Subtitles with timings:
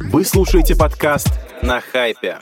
[0.00, 1.28] Вы слушаете подкаст
[1.60, 2.38] «На хайпе».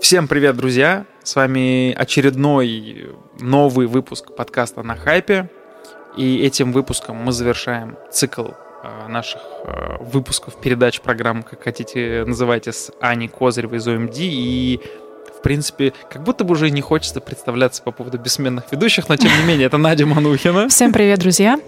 [0.00, 1.06] Всем привет, друзья!
[1.24, 5.50] С вами очередной новый выпуск подкаста «На хайпе».
[6.16, 8.48] И этим выпуском мы завершаем цикл
[8.84, 14.80] э, наших э, выпусков передач программ, как хотите называйте, с Аней Козыревой из ОМД и
[15.46, 19.46] принципе, как будто бы уже не хочется представляться по поводу бессменных ведущих, но тем не
[19.46, 20.68] менее, это Надя Манухина.
[20.68, 21.60] Всем привет, друзья.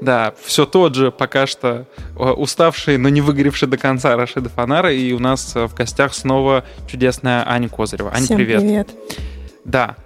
[0.00, 1.84] Да, все тот же пока что
[2.18, 6.64] э, уставший, но не выгоревший до конца Рашида Фанара, и у нас в гостях снова
[6.90, 8.10] чудесная Аня Козырева.
[8.10, 8.62] Аня, Всем привет.
[8.62, 8.88] привет.
[9.66, 9.96] Да.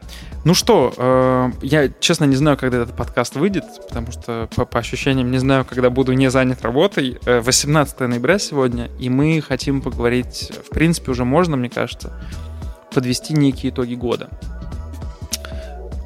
[0.45, 4.81] Ну что, э, я честно не знаю, когда этот подкаст выйдет, потому что по, по
[4.81, 7.19] ощущениям не знаю, когда буду не занят работой.
[7.27, 12.13] Э, 18 ноября сегодня, и мы хотим поговорить, в принципе, уже можно, мне кажется,
[12.93, 14.29] подвести некие итоги года.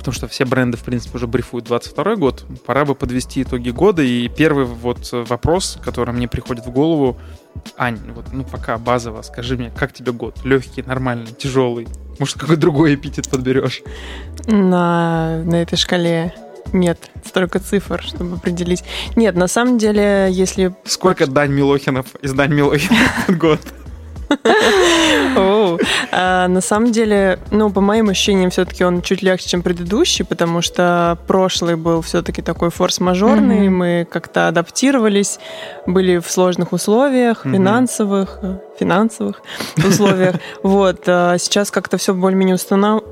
[0.05, 2.45] Потому что все бренды, в принципе, уже брифуют 22 год.
[2.67, 4.03] Пора бы подвести итоги года.
[4.03, 7.17] И первый вот вопрос, который мне приходит в голову.
[7.79, 10.37] Ань, вот, ну пока базово, скажи мне, как тебе год?
[10.45, 11.89] Легкий, нормальный, тяжелый?
[12.19, 13.83] Может, какой другой эпитет подберешь?
[14.47, 16.35] На, на этой шкале
[16.75, 18.85] нет столько цифр, чтобы определить.
[19.17, 20.75] Нет, на самом деле, если...
[20.85, 23.61] Сколько Дань Милохинов из Дань Милохинов год?
[26.17, 30.63] А, на самом деле, ну, по моим ощущениям, все-таки он чуть легче, чем предыдущий, потому
[30.63, 35.39] что прошлый был все-таки такой форс-мажорный, мы как-то адаптировались,
[35.87, 39.43] были в сложных условиях, финансовых, э, финансовых
[39.77, 40.37] условиях.
[40.63, 42.57] Вот, а сейчас как-то все более-менее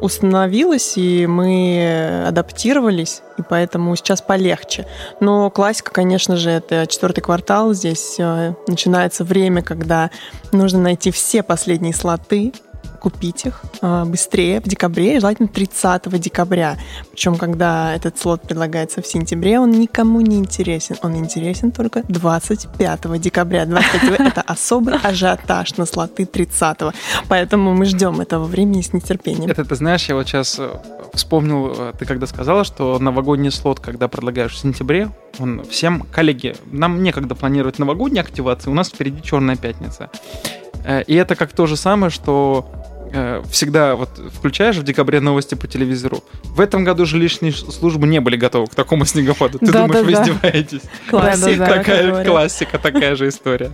[0.00, 4.86] установилось, и мы адаптировались, и поэтому сейчас полегче.
[5.20, 7.74] Но классика, конечно же, это четвертый квартал.
[7.74, 10.10] Здесь э, начинается время, когда
[10.52, 12.52] нужно найти все последние слоты,
[13.00, 16.78] купить их э, быстрее в декабре, желательно 30 декабря.
[17.10, 20.96] Причем, когда этот слот предлагается в сентябре, он никому не интересен.
[21.02, 23.66] Он интересен только 25 декабря.
[23.66, 26.78] 25 это особый ажиотаж на слоты 30
[27.28, 29.50] Поэтому мы ждем этого времени с нетерпением.
[29.50, 30.70] Это, ты знаешь, я вот сейчас э,
[31.12, 36.54] вспомнил, э, ты когда сказала, что новогодний слот, когда предлагаешь в сентябре, он всем, коллеги,
[36.66, 40.10] нам некогда планировать новогодние активации, у нас впереди черная пятница.
[40.84, 42.70] Э, И это как то же самое, что
[43.12, 46.22] э, всегда вот включаешь в декабре новости по телевизору.
[46.44, 49.58] В этом году жилищные службы не были готовы к такому снегопаду.
[49.58, 50.22] Ты Да, думаешь, да, вы да.
[50.22, 50.82] издеваетесь?
[51.10, 53.70] Классика, Такая классика, такая же история.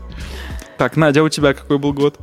[0.76, 2.16] Так, Надя, у тебя какой был год?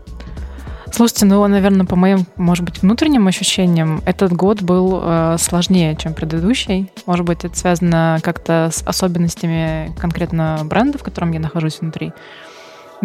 [0.91, 6.13] Слушайте, ну, наверное, по моим, может быть, внутренним ощущениям, этот год был э, сложнее, чем
[6.13, 6.89] предыдущий.
[7.05, 12.13] Может быть, это связано как-то с особенностями конкретно бренда, в котором я нахожусь внутри.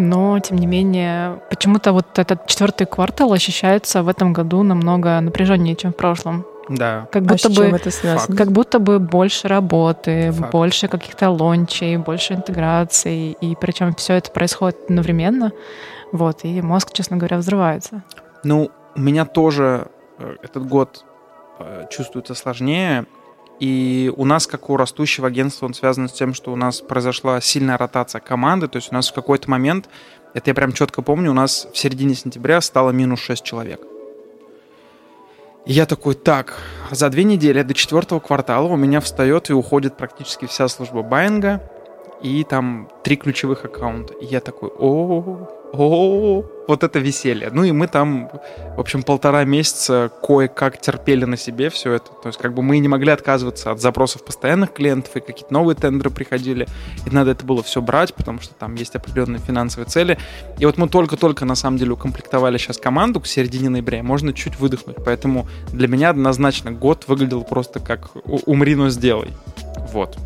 [0.01, 5.75] Но, тем не менее, почему-то вот этот четвертый квартал ощущается в этом году намного напряженнее,
[5.75, 6.43] чем в прошлом.
[6.69, 7.07] Да.
[7.11, 8.35] Как А будто чем бы это связано?
[8.35, 10.51] Как будто бы больше работы, Факт.
[10.51, 15.51] больше каких-то лончей, больше интеграций, и причем все это происходит одновременно.
[16.11, 18.01] Вот, и мозг, честно говоря, взрывается.
[18.43, 19.87] Ну, у меня тоже
[20.17, 21.05] э, этот год
[21.59, 23.05] э, чувствуется сложнее.
[23.61, 27.39] И у нас, как у растущего агентства, он связан с тем, что у нас произошла
[27.41, 28.67] сильная ротация команды.
[28.67, 29.87] То есть у нас в какой-то момент,
[30.33, 33.79] это я прям четко помню, у нас в середине сентября стало минус 6 человек.
[35.67, 36.57] И я такой, так,
[36.89, 41.61] за две недели до четвертого квартала у меня встает и уходит практически вся служба байинга
[42.23, 44.15] и там три ключевых аккаунта.
[44.15, 47.49] И я такой, о, о, вот это веселье.
[47.51, 48.29] Ну и мы там,
[48.75, 52.11] в общем, полтора месяца кое-как терпели на себе все это.
[52.21, 55.75] То есть как бы мы не могли отказываться от запросов постоянных клиентов, и какие-то новые
[55.75, 56.67] тендеры приходили,
[57.05, 60.17] и надо это было все брать, потому что там есть определенные финансовые цели.
[60.59, 64.59] И вот мы только-только, на самом деле, укомплектовали сейчас команду к середине ноября, можно чуть
[64.59, 64.97] выдохнуть.
[65.03, 69.29] Поэтому для меня однозначно год выглядел просто как «У- «умри, но сделай».
[69.91, 70.17] Вот.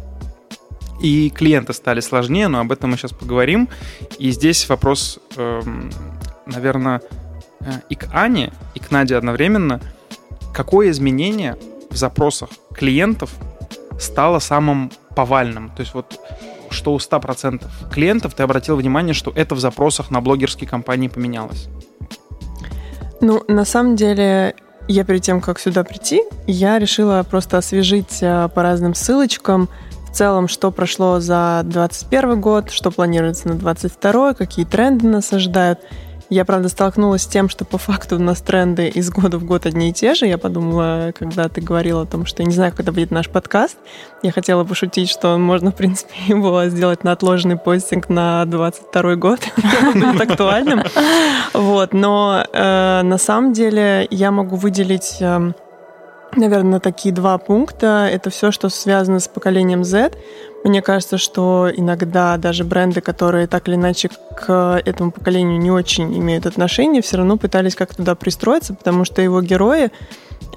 [0.99, 3.67] И клиенты стали сложнее, но об этом мы сейчас поговорим.
[4.17, 5.91] И здесь вопрос, эм,
[6.45, 7.01] наверное,
[7.59, 9.81] э, и к Ане, и к Наде одновременно.
[10.53, 11.57] Какое изменение
[11.89, 13.31] в запросах клиентов
[13.99, 15.69] стало самым повальным?
[15.75, 16.19] То есть вот
[16.69, 21.67] что у 100% клиентов ты обратил внимание, что это в запросах на блогерские компании поменялось?
[23.21, 24.55] Ну, на самом деле,
[24.87, 29.69] я перед тем, как сюда прийти, я решила просто освежить э, по разным ссылочкам
[30.15, 35.79] целом, что прошло за 2021 год, что планируется на 2022, какие тренды нас ожидают.
[36.29, 39.67] Я, правда, столкнулась с тем, что по факту у нас тренды из года в год
[39.67, 40.25] одни и те же.
[40.25, 43.77] Я подумала, когда ты говорила о том, что я не знаю, когда будет наш подкаст,
[44.23, 49.39] я хотела пошутить, что можно, в принципе, его сделать на отложенный постинг на 22 год.
[49.93, 50.81] Будет актуальным.
[51.53, 55.51] Вот, но э, на самом деле я могу выделить э,
[56.35, 58.09] наверное, такие два пункта.
[58.11, 60.11] Это все, что связано с поколением Z.
[60.63, 66.17] Мне кажется, что иногда даже бренды, которые так или иначе к этому поколению не очень
[66.17, 69.91] имеют отношения, все равно пытались как-то туда пристроиться, потому что его герои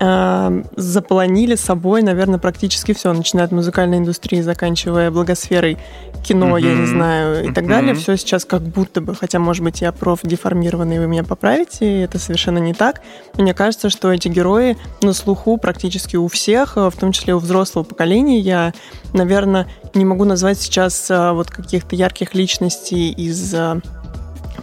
[0.01, 5.79] э, заполонили собой, наверное, практически все, начиная от музыкальной индустрии, заканчивая благосферой
[6.25, 6.63] кино, mm-hmm.
[6.63, 7.55] я не знаю, и mm-hmm.
[7.55, 7.95] так далее.
[7.95, 12.59] Все сейчас как будто бы, хотя, может быть, я профдеформированный, вы меня поправите, это совершенно
[12.59, 13.03] не так.
[13.37, 17.85] Мне кажется, что эти герои на слуху практически у всех, в том числе у взрослого
[17.85, 18.41] поколения.
[18.41, 18.73] Я,
[19.13, 23.81] наверное, не могу назвать сейчас а, вот каких-то ярких личностей из а,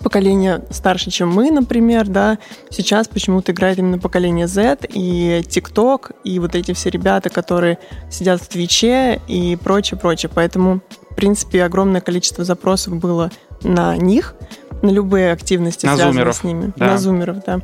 [0.06, 2.38] поколение старше, чем мы, например, да,
[2.69, 7.80] сейчас почему-то играет именно поколение Z и TikTok, и вот эти все ребята, которые
[8.12, 10.30] сидят в Твиче и прочее, прочее.
[10.31, 13.31] Поэтому, в принципе, огромное количество запросов было
[13.63, 14.36] на них,
[14.84, 16.36] на любые активности, на связанные зумеров.
[16.36, 16.74] с ними.
[16.75, 16.86] Да.
[16.86, 17.62] На зумеров, да.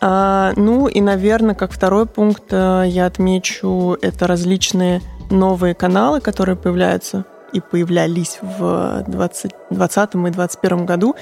[0.00, 6.56] А, ну и, наверное, как второй пункт э, я отмечу это различные новые каналы, которые
[6.56, 11.14] появляются и появлялись в 2020 и 2021 году,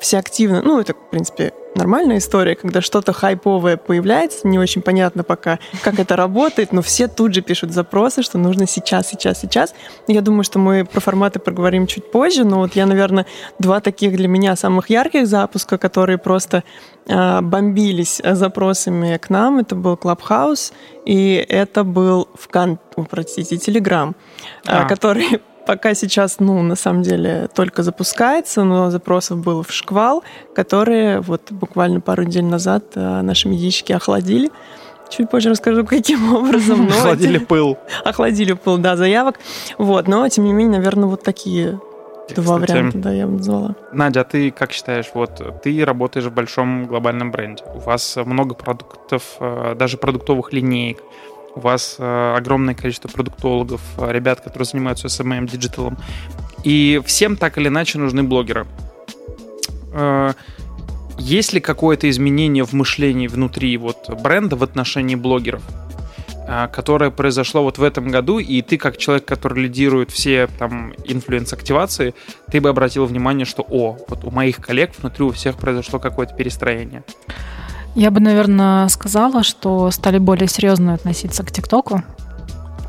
[0.00, 5.22] все активно, ну, это, в принципе, нормальная история, когда что-то хайповое появляется, не очень понятно
[5.22, 9.74] пока, как это работает, но все тут же пишут запросы, что нужно сейчас, сейчас, сейчас.
[10.06, 13.26] Я думаю, что мы про форматы проговорим чуть позже, но вот я, наверное,
[13.58, 16.64] два таких для меня самых ярких запуска, которые просто
[17.06, 20.72] э, бомбились запросами к нам, это был Clubhouse,
[21.04, 22.78] и это был ВКон,
[23.08, 24.14] простите, Telegram,
[24.66, 24.84] а.
[24.84, 30.24] который пока сейчас, ну, на самом деле, только запускается, но запросов было в шквал,
[30.54, 34.50] которые вот буквально пару недель назад э, наши медийщики охладили.
[35.10, 36.86] Чуть позже расскажу, каким образом.
[36.86, 37.76] Но охладили пыл.
[38.02, 39.40] Охладили пыл, да, заявок.
[39.76, 41.78] Вот, но, тем не менее, наверное, вот такие
[42.34, 43.74] Два Кстати, варианта, да, я бы назвала.
[43.92, 48.54] Надя, а ты как считаешь, вот ты работаешь в большом глобальном бренде, у вас много
[48.54, 51.02] продуктов, э, даже продуктовых линеек,
[51.54, 55.98] у вас э, огромное количество продуктологов, э, ребят, которые занимаются SMM, диджиталом.
[56.64, 58.66] И всем так или иначе нужны блогеры.
[59.92, 60.32] Э,
[61.18, 65.62] есть ли какое-то изменение в мышлении внутри вот бренда в отношении блогеров?
[66.72, 72.14] которое произошло вот в этом году, и ты, как человек, который лидирует все там influence-активации,
[72.50, 76.34] ты бы обратил внимание, что, о, вот у моих коллег внутри у всех произошло какое-то
[76.34, 77.04] перестроение.
[77.94, 82.02] Я бы, наверное, сказала, что стали более серьезно относиться к ТикТоку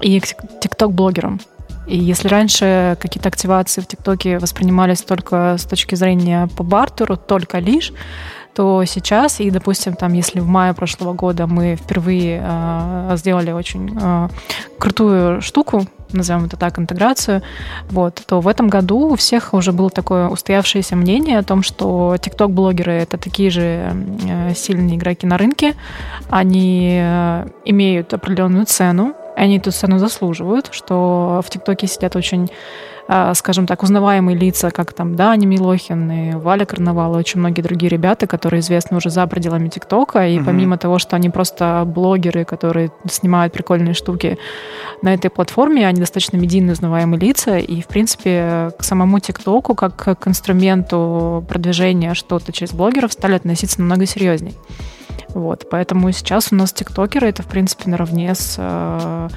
[0.02, 0.28] и к
[0.62, 1.40] ТикТок-блогерам.
[1.88, 7.58] И если раньше какие-то активации в ТикТоке воспринимались только с точки зрения по бартеру, только
[7.58, 7.92] лишь,
[8.54, 13.98] то сейчас, и, допустим, там, если в мае прошлого года мы впервые э, сделали очень
[14.00, 14.30] э,
[14.78, 17.42] крутую штуку, назовем это так, интеграцию,
[17.90, 22.16] вот, то в этом году у всех уже было такое устоявшееся мнение о том, что
[22.16, 23.94] TikTok-блогеры— это такие же
[24.28, 25.76] э, сильные игроки на рынке,
[26.30, 27.00] они
[27.66, 32.54] имеют определенную цену, они эту цену заслуживают, что в ТикТоке сидят очень а,
[33.34, 37.90] скажем так, узнаваемые лица, как там Дани Милохин и Валя Карнавал и очень многие другие
[37.90, 40.28] ребята, которые известны уже за пределами ТикТока.
[40.28, 40.46] И угу.
[40.46, 44.38] помимо того, что они просто блогеры, которые снимают прикольные штуки
[45.02, 47.58] на этой платформе, они достаточно медийно узнаваемые лица.
[47.58, 53.80] И, в принципе, к самому ТикТоку, как к инструменту продвижения что-то через блогеров, стали относиться
[53.80, 54.54] намного серьезней.
[55.30, 59.30] Вот, поэтому сейчас у нас тиктокеры это, в принципе, наравне с э,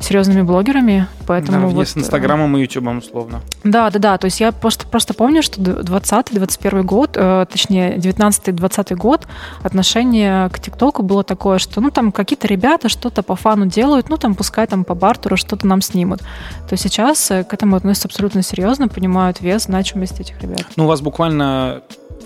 [0.00, 1.88] серьезными блогерами, поэтому Наравне вот...
[1.88, 3.40] с э, Инстаграмом и Ютубом, условно.
[3.64, 8.94] Да, да, да, то есть я просто, просто помню, что 20-21 год, э, точнее, 19-20
[8.96, 9.26] год
[9.62, 14.16] отношение к ТикТоку было такое, что, ну, там какие-то ребята что-то по фану делают, ну,
[14.16, 16.22] там, пускай там по бартеру что-то нам снимут.
[16.68, 20.64] То сейчас э, к этому относятся абсолютно серьезно, понимают вес, значимость этих ребят.
[20.76, 21.82] Ну, у вас буквально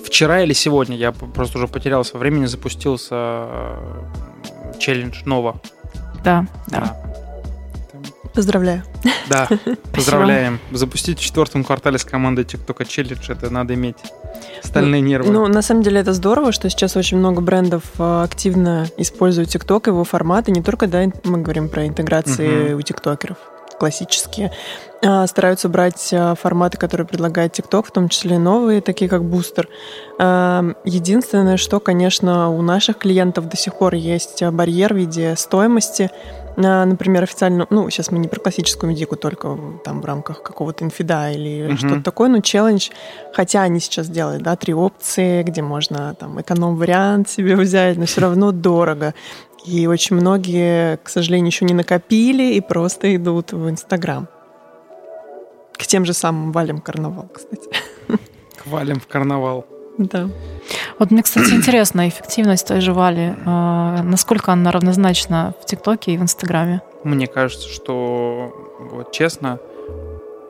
[0.06, 4.02] вчера или сегодня, я просто уже потерялся времени, запустился э,
[4.78, 5.60] челлендж Нова.
[6.22, 6.80] Да, да.
[6.80, 7.23] да.
[8.34, 8.82] Поздравляю.
[9.28, 9.48] Да,
[9.92, 10.58] поздравляем.
[10.72, 13.96] Запустить в четвертом квартале с командой TikTok челлендж, это надо иметь
[14.62, 15.32] стальные ну, нервы.
[15.32, 19.88] Ну, на самом деле это здорово, что сейчас очень много брендов э, активно используют TikTok,
[19.88, 20.50] его форматы.
[20.50, 23.36] Не только, да, мы говорим про интеграции у тиктокеров
[23.74, 24.52] классические,
[25.04, 29.68] а, стараются брать а, форматы, которые предлагает TikTok, в том числе новые, такие как Бустер.
[30.18, 36.10] А, единственное, что, конечно, у наших клиентов до сих пор есть барьер в виде стоимости.
[36.56, 41.32] Например, официально, ну, сейчас мы не про классическую медику, только там в рамках какого-то инфида
[41.32, 41.76] или uh-huh.
[41.76, 42.90] что-то такое, но челлендж,
[43.32, 48.20] хотя они сейчас делают, да, три опции, где можно там эконом-вариант себе взять, но все
[48.20, 49.14] равно дорого.
[49.64, 54.28] И очень многие, к сожалению, еще не накопили и просто идут в Инстаграм.
[55.72, 57.68] К тем же самым валям карнавал, кстати.
[58.08, 59.66] К валям в карнавал.
[59.98, 60.28] Да.
[60.98, 66.18] Вот мне, кстати, интересно, эффективность той же Вали, э, насколько она равнозначна в ТикТоке и
[66.18, 66.82] в Инстаграме?
[67.04, 69.58] Мне кажется, что, вот честно,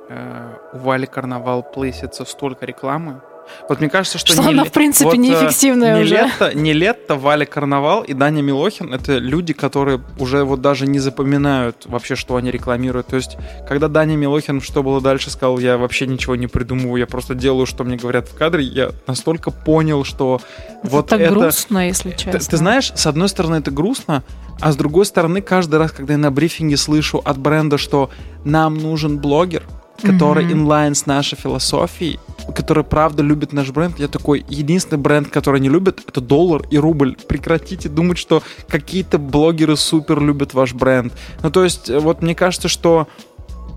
[0.08, 3.20] э, у Вали Карнавал плейсится столько рекламы,
[3.68, 4.32] вот мне кажется, что...
[4.32, 6.14] Что не она, в принципе, вот, э, неэффективная не уже.
[6.14, 10.98] Лето, не Лето, Валя Карнавал и Даня Милохин— это люди, которые уже вот даже не
[10.98, 13.08] запоминают вообще, что они рекламируют.
[13.08, 13.36] То есть,
[13.68, 17.66] когда Даня Милохин «Что было дальше» сказал, я вообще ничего не придумываю, я просто делаю,
[17.66, 20.40] что мне говорят в кадре, я настолько понял, что
[20.82, 21.30] вот это так это...
[21.32, 22.40] грустно, если Ты, честно.
[22.40, 24.22] ты знаешь, с одной стороны это грустно,
[24.60, 28.10] а с другой стороны каждый раз, когда я на брифинге слышу от бренда, что
[28.44, 29.62] нам нужен блогер,
[30.02, 30.52] который Мгм.
[30.54, 32.18] инлайн с нашей философией,
[32.52, 36.78] который правда любит наш бренд, я такой, единственный бренд, который не любит, это доллар и
[36.78, 37.16] рубль.
[37.28, 41.12] Прекратите думать, что какие-то блогеры супер любят ваш бренд.
[41.42, 43.08] Ну, то есть, э, вот мне кажется, что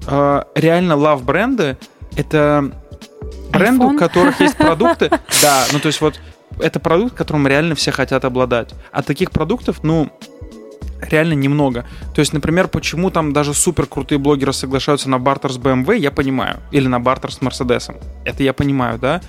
[0.05, 1.77] э, реально лав бренды
[2.15, 2.71] это
[3.51, 5.09] бренды, у которых есть продукты.
[5.41, 6.19] Да, ну то есть вот
[6.59, 8.73] это продукт, которым реально все хотят обладать.
[8.91, 10.09] А таких продуктов, ну,
[11.01, 11.85] реально немного.
[12.13, 16.11] То есть, например, почему там даже супер крутые блогеры соглашаются на бартер с BMW, я
[16.11, 16.57] понимаю.
[16.71, 17.97] Или на бартер с Мерседесом.
[18.25, 19.21] Это я понимаю, да.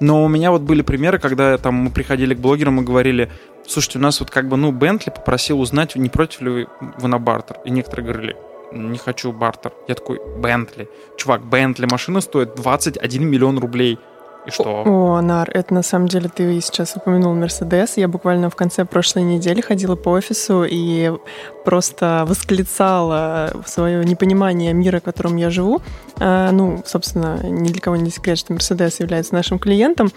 [0.00, 3.30] Но у меня вот были примеры, когда там мы приходили к блогерам и говорили,
[3.66, 6.66] слушайте, у нас вот как бы, ну, Бентли попросил узнать, не против ли
[6.98, 7.58] вы, на бартер.
[7.64, 8.36] И некоторые говорили,
[8.72, 9.72] не хочу бартер.
[9.86, 10.88] Я такой, Бентли.
[11.16, 13.98] Чувак, Бентли машина стоит 21 миллион рублей.
[14.46, 14.82] И что?
[14.84, 17.96] О, Нар, это на самом деле ты сейчас упомянул Мерседес.
[17.96, 21.12] Я буквально в конце прошлой недели ходила по офису и
[21.64, 25.82] просто восклицала свое непонимание мира, в котором я живу.
[26.18, 30.10] А, ну, собственно, ни для кого не секрет, что Мерседес является нашим клиентом.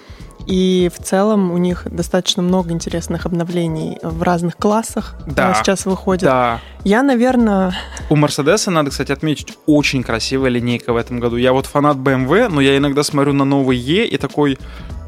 [0.48, 5.52] И в целом у них достаточно много интересных обновлений в разных классах Да.
[5.52, 6.24] а, сейчас выходят.
[6.26, 6.62] Да.
[6.84, 7.74] Я, наверное,
[8.10, 11.38] У Мерседеса, надо, кстати, отметить, очень красивая линейка в этом году.
[11.38, 14.58] Я вот фанат BMW, но я иногда смотрю на новый Е и такой...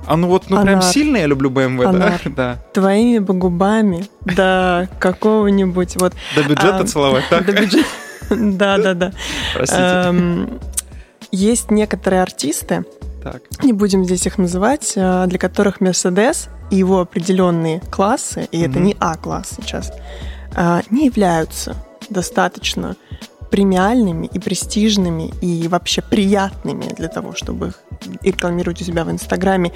[0.08, 1.86] А ну вот, ну прям сильно я люблю BMW?
[1.86, 2.22] Анар.
[2.36, 2.58] Да.
[2.74, 6.14] твоими бы губами до какого-нибудь вот...
[6.36, 7.46] До бюджета А, целовать, так?
[7.46, 7.88] до бюджета.
[8.30, 9.12] Да, да, да.
[9.54, 9.82] Простите.
[9.82, 10.60] Эм,
[11.32, 12.86] Есть некоторые артисты,
[13.24, 13.42] Так.
[13.64, 18.80] не будем здесь их называть, э, для которых Мерседес и его определенные классы, и это
[18.80, 19.92] не А-класс сейчас,
[20.56, 21.76] э, не являются
[22.10, 22.96] достаточно
[23.50, 27.80] премиальными и престижными и вообще приятными для того, чтобы их
[28.22, 29.72] рекламировать у себя в Инстаграме.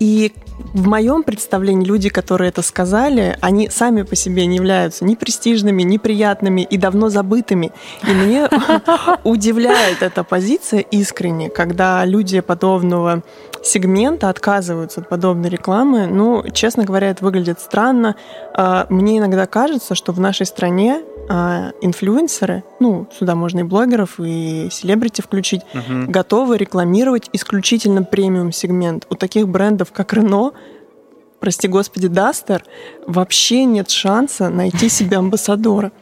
[0.00, 0.32] И
[0.74, 5.82] в моем представлении люди, которые это сказали, они сами по себе не являются ни престижными,
[5.82, 7.72] ни приятными и давно забытыми.
[8.06, 8.48] И мне
[9.24, 13.22] удивляет эта позиция искренне, когда люди подобного
[13.62, 16.06] сегмента отказываются от подобной рекламы.
[16.06, 18.16] Ну, честно говоря, это выглядит странно.
[18.54, 24.18] А, Мне иногда кажется, что в нашей стране а, инфлюенсеры, ну, сюда можно и блогеров,
[24.18, 26.10] и селебрити включить, Мгм.
[26.10, 29.06] готовы рекламировать исключительно премиум сегмент.
[29.08, 30.52] У таких брендов, как Рено,
[31.40, 32.64] прости господи, Дастер,
[33.06, 35.92] вообще нет шанса найти себе амбассадора.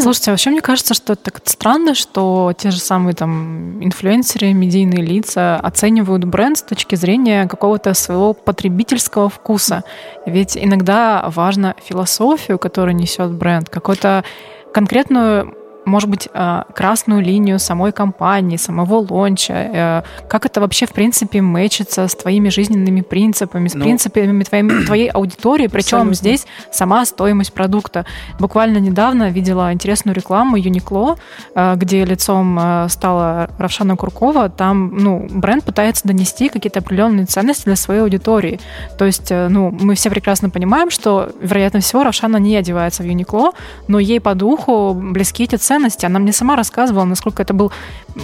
[0.00, 4.52] Слушайте, а вообще мне кажется, что это так странно, что те же самые там инфлюенсеры,
[4.52, 9.84] медийные лица оценивают бренд с точки зрения какого-то своего потребительского вкуса.
[10.26, 14.24] Ведь иногда важно философию, которую несет бренд, какую-то
[14.72, 20.92] конкретную может быть, э, красную линию самой компании, самого лонча, э, как это вообще, в
[20.92, 26.14] принципе, мэчится с твоими жизненными принципами, с Ну, принципами твоими- твоей аудитории, причем Абсолютно.
[26.14, 28.04] здесь сама стоимость продукта.
[28.38, 31.16] Буквально недавно видела интересную рекламу Uniqlo,
[31.54, 34.48] э, где лицом э, стала Равшана Куркова.
[34.50, 38.60] Там, ну, бренд пытается донести какие-то определенные ценности для своей аудитории.
[38.98, 43.52] То есть, ну, мы все прекрасно понимаем, что, вероятно всего, Равшана не одевается в Uniqlo,
[43.88, 46.04] но ей по духу близки эти ценности.
[46.04, 47.70] Она мне сама рассказывала, насколько это был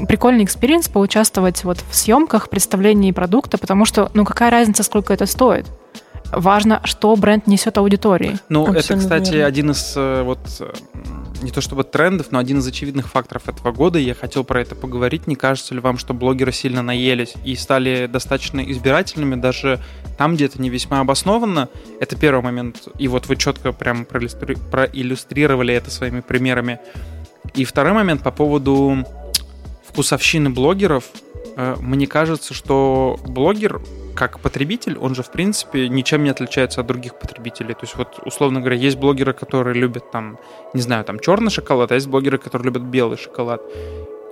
[0.08, 5.26] прикольный experience поучаствовать вот в съемках, представлении продукта, потому что, ну, какая разница, сколько это
[5.26, 5.66] стоит?
[6.32, 8.36] Важно, что бренд несет аудитории.
[8.48, 9.46] Ну, это, Абсолютно кстати, верно.
[9.46, 10.40] один из э, вот
[11.40, 14.00] не то чтобы трендов, но один из очевидных факторов этого года.
[14.00, 15.28] Я хотел про это поговорить.
[15.28, 19.78] Не кажется ли вам, что блогеры сильно наелись и стали достаточно избирательными, даже
[20.18, 21.68] там, где это не весьма обоснованно?
[22.00, 22.88] Это первый момент.
[22.98, 26.80] И вот вы четко прям проиллюстри- проиллюстрировали это своими примерами.
[27.54, 29.04] И второй момент по поводу
[29.88, 31.04] вкусовщины блогеров.
[31.56, 33.80] Э, Мне кажется, что блогер
[34.14, 37.74] как потребитель, он же, в принципе, ничем не отличается от других потребителей.
[37.74, 40.38] То есть, вот, условно говоря, есть блогеры, которые любят там,
[40.72, 43.62] не знаю, там черный шоколад, а есть блогеры, которые любят белый шоколад.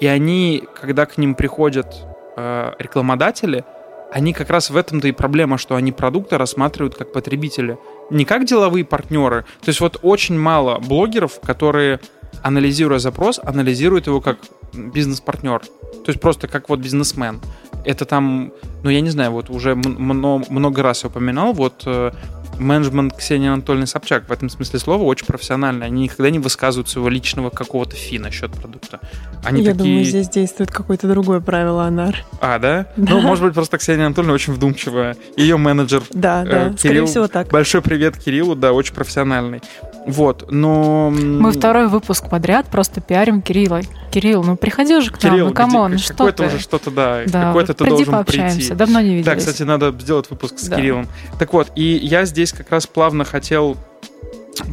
[0.01, 1.95] И они, когда к ним приходят
[2.37, 3.65] э, рекламодатели,
[4.11, 7.79] они как раз в этом-то и проблема, что они продукты рассматривают как потребители,
[8.11, 9.45] не как деловые партнеры.
[9.61, 12.01] То есть вот очень мало блогеров, которые,
[12.43, 14.39] анализируя запрос, анализируют его как
[14.73, 15.61] бизнес-партнер.
[15.61, 17.41] То есть просто как вот бизнесмен.
[17.85, 22.13] это там, ну я не знаю, вот уже много, много раз я упоминал, вот э,
[22.59, 25.87] менеджмент Ксении Анатольевны Собчак в этом смысле слова очень профессиональный.
[25.87, 29.01] Они никогда не высказывают своего личного какого-то фи насчет продукта.
[29.45, 29.85] Они Я такие...
[29.85, 32.25] думаю, здесь действует какое-то другое правило, Анар.
[32.41, 32.87] А, да?
[32.97, 33.15] да?
[33.15, 35.17] Ну, может быть, просто Ксения Анатольевна очень вдумчивая.
[35.37, 36.03] Ее менеджер.
[36.13, 37.49] Да, э, да, Кирилл, скорее всего так.
[37.49, 39.63] Большой привет Кириллу, да, очень профессиональный.
[40.07, 41.11] Вот, но...
[41.11, 43.81] Мы второй выпуск подряд просто пиарим Кирилла.
[44.11, 47.23] Кирилл, ну приходи уже к нам, Кирилл, ну come on, что Какой-то уже что-то, да,
[47.27, 48.57] да какой-то ты должен пообщаемся.
[48.57, 48.75] прийти.
[48.75, 49.27] давно не виделись.
[49.27, 50.77] Да, кстати, надо сделать выпуск с да.
[50.77, 51.09] Кириллом.
[51.39, 53.77] Так вот, и я здесь как раз плавно хотел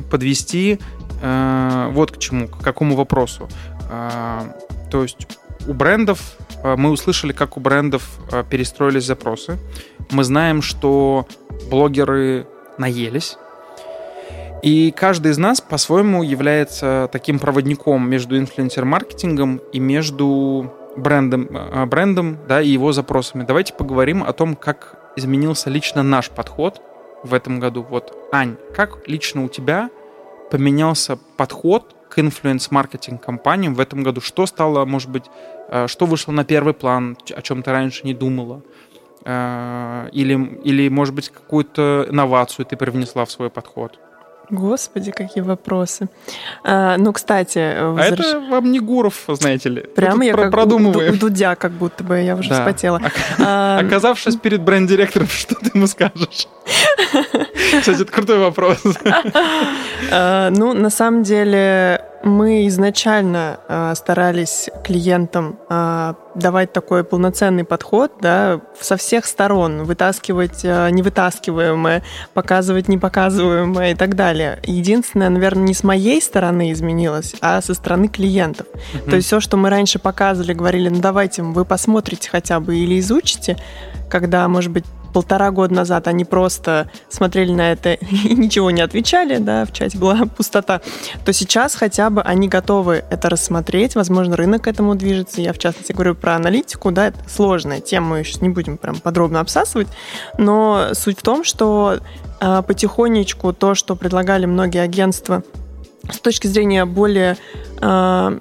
[0.09, 0.79] подвести
[1.21, 3.47] э, вот к чему, к какому вопросу.
[3.89, 4.41] Э,
[4.91, 5.27] то есть
[5.67, 9.57] у брендов, э, мы услышали, как у брендов э, перестроились запросы.
[10.09, 11.27] Мы знаем, что
[11.69, 12.47] блогеры
[12.77, 13.37] наелись
[14.61, 22.37] и каждый из нас по-своему является таким проводником между инфлюенсер-маркетингом и между брендом, э, брендом
[22.47, 23.43] да, и его запросами.
[23.43, 26.81] Давайте поговорим о том, как изменился лично наш подход
[27.23, 27.85] в этом году.
[27.89, 29.89] Вот, Ань, как лично у тебя
[30.49, 34.21] поменялся подход к инфлюенс-маркетинг компаниям в этом году?
[34.21, 35.25] Что стало, может быть,
[35.69, 38.61] э, что вышло на первый план, о чем ты раньше не думала?
[39.23, 43.99] Э, или, или может быть, какую-то инновацию ты привнесла в свой подход?
[44.51, 46.09] Господи, какие вопросы.
[46.63, 47.57] А, ну, кстати...
[47.57, 48.19] А возвращ...
[48.19, 49.81] это вам не Гуров, знаете ли.
[49.81, 51.17] Прямо я про- как продумываешь.
[51.17, 52.59] Дудя, как будто бы, я уже да.
[52.59, 53.01] вспотела.
[53.39, 53.79] А...
[53.85, 56.47] Оказавшись перед бренд-директором, что ты ему скажешь?
[57.79, 58.83] Кстати, это крутой вопрос.
[60.11, 68.13] А, ну, на самом деле, мы изначально э, старались клиентам э, давать такой полноценный подход,
[68.21, 74.59] да, со всех сторон, вытаскивать э, невытаскиваемое, показывать непоказываемое и так далее.
[74.63, 78.67] Единственное, наверное, не с моей стороны изменилось, а со стороны клиентов.
[78.67, 79.09] Mm-hmm.
[79.09, 82.99] То есть все, что мы раньше показывали, говорили, ну давайте вы посмотрите хотя бы или
[82.99, 83.57] изучите,
[84.09, 89.37] когда, может быть, полтора года назад они просто смотрели на это и ничего не отвечали,
[89.37, 90.81] да, в чате была пустота,
[91.25, 95.41] то сейчас хотя бы они готовы это рассмотреть, возможно, рынок к этому движется.
[95.41, 98.99] Я, в частности, говорю про аналитику, да, это сложная тема, мы сейчас не будем прям
[98.99, 99.87] подробно обсасывать,
[100.37, 101.99] но суть в том, что
[102.39, 105.43] э, потихонечку то, что предлагали многие агентства
[106.09, 107.37] с точки зрения более
[107.81, 108.39] э,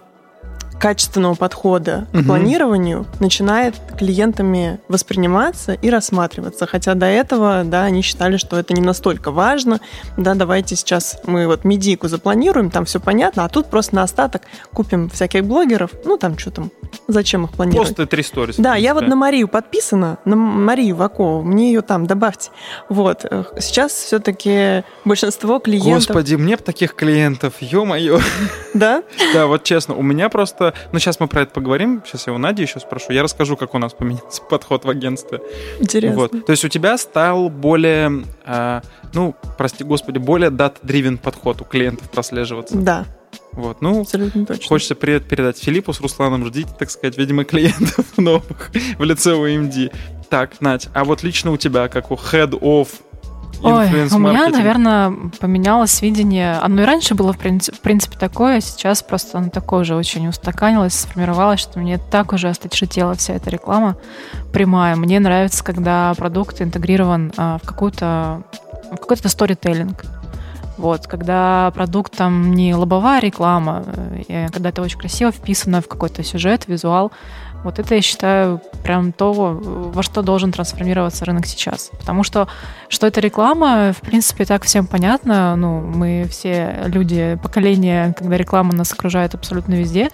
[0.80, 2.22] качественного подхода угу.
[2.22, 6.66] к планированию начинает клиентами восприниматься и рассматриваться.
[6.66, 9.80] Хотя до этого, да, они считали, что это не настолько важно.
[10.16, 14.42] Да, давайте сейчас мы вот медийку запланируем, там все понятно, а тут просто на остаток
[14.72, 16.70] купим всяких блогеров, ну там что там,
[17.08, 17.88] зачем их планировать?
[17.88, 18.56] Просто три сторис.
[18.56, 22.50] Да, я вот на Марию подписана, на Марию Вакову, мне ее там добавьте.
[22.88, 26.08] Вот, э, сейчас все-таки большинство клиентов...
[26.08, 28.18] Господи, мне бы таких клиентов, ё-моё.
[28.72, 29.02] Да?
[29.34, 32.02] Да, вот честно, у меня просто ну, сейчас мы про это поговорим.
[32.04, 33.12] Сейчас я у Нади еще спрошу.
[33.12, 35.40] Я расскажу, как у нас поменялся подход в агентстве.
[35.78, 36.16] Интересно.
[36.16, 36.46] Вот.
[36.46, 38.80] То есть у тебя стал более, э,
[39.12, 42.76] ну, прости господи, более дат-дривен подход у клиентов прослеживаться.
[42.76, 43.06] Да.
[43.52, 44.68] Вот, ну, Абсолютно точно.
[44.68, 46.46] хочется привет передать Филиппу с Русланом.
[46.46, 49.92] Ждите, так сказать, видимо, клиентов новых в лице УМД.
[50.28, 52.88] Так, Надь, а вот лично у тебя, как у head of
[53.62, 56.54] Ой, у меня, наверное, поменялось видение.
[56.54, 60.94] Оно и раньше было, в принципе, такое, а сейчас просто оно такое уже очень устаканилось,
[60.94, 63.96] сформировалось, что мне так уже осточертела вся эта реклама
[64.52, 64.96] прямая.
[64.96, 68.42] Мне нравится, когда продукт интегрирован а, в какую-то
[68.90, 70.04] в какой-то сторителлинг.
[70.76, 73.84] Вот, когда продукт там не лобовая реклама,
[74.28, 77.12] э, когда это очень красиво вписано в какой-то сюжет, визуал,
[77.64, 81.90] вот это, я считаю, прям то, во что должен трансформироваться рынок сейчас.
[81.98, 82.48] Потому что,
[82.88, 85.56] что это реклама, в принципе, так всем понятно.
[85.56, 90.08] Ну, мы все люди, поколение, когда реклама нас окружает абсолютно везде,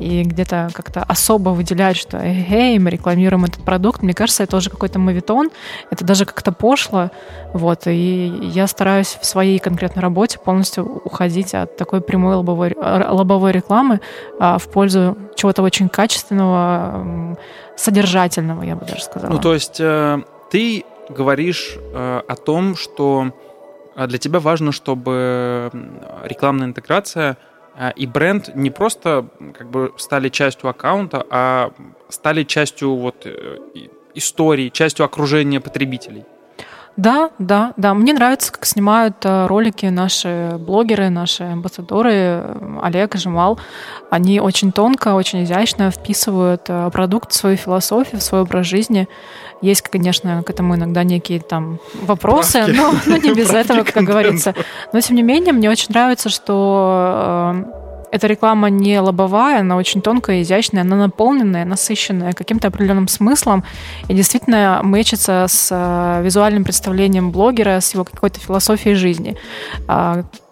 [0.00, 4.70] и где-то как-то особо выделять, что эй, мы рекламируем этот продукт, мне кажется, это уже
[4.70, 5.50] какой-то мовитон,
[5.90, 7.10] это даже как-то пошло.
[7.52, 13.52] Вот, и я стараюсь в своей конкретной работе полностью уходить от такой прямой лобовой, лобовой
[13.52, 14.00] рекламы
[14.38, 16.85] а, в пользу чего-то очень качественного,
[17.76, 19.32] содержательного, я бы даже сказала.
[19.32, 20.18] Ну, то есть э,
[20.50, 23.32] ты говоришь э, о том, что
[23.94, 25.70] э, для тебя важно, чтобы
[26.24, 27.36] рекламная интеграция
[27.94, 31.72] и бренд не просто как бы стали частью аккаунта, а
[32.08, 33.26] стали частью вот
[34.14, 36.24] истории, частью окружения потребителей.
[36.96, 37.92] Да, да, да.
[37.92, 43.58] Мне нравится, как снимают э, ролики наши блогеры, наши амбассадоры, э, Олег и Жемал.
[44.10, 49.08] Они очень тонко, очень изящно вписывают э, продукт в свою философию, в свой образ жизни.
[49.60, 52.76] Есть, конечно, к этому иногда некие там вопросы, Правки.
[52.76, 54.54] но, но не без этого, как говорится.
[54.92, 57.56] Но, тем не менее, мне очень нравится, что
[58.10, 63.64] эта реклама не лобовая, она очень тонкая, изящная, она наполненная, насыщенная каким-то определенным смыслом
[64.08, 69.36] и действительно мэчится с э, визуальным представлением блогера, с его какой-то философией жизни.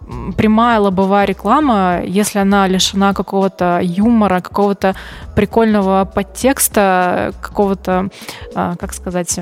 [0.09, 4.95] А, прямая лобовая реклама, если она лишена какого-то юмора, какого-то
[5.35, 8.09] прикольного подтекста, какого-то,
[8.55, 9.39] а, как сказать,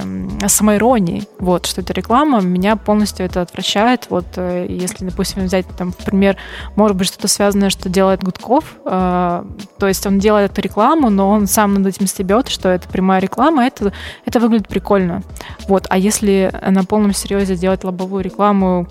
[0.47, 4.07] самоиронии, вот, что это реклама, меня полностью это отвращает.
[4.11, 6.37] Вот, э, если, допустим, взять, там, пример,
[6.77, 9.45] может быть, что-то связанное, что делает Гудков, а,
[9.79, 13.21] то есть он делает эту рекламу, но он сам над этим стебет, что это прямая
[13.21, 13.93] реклама, это,
[14.25, 15.23] это выглядит прикольно.
[15.69, 18.87] Вот, а если на полном серьезе делать лобовую рекламу,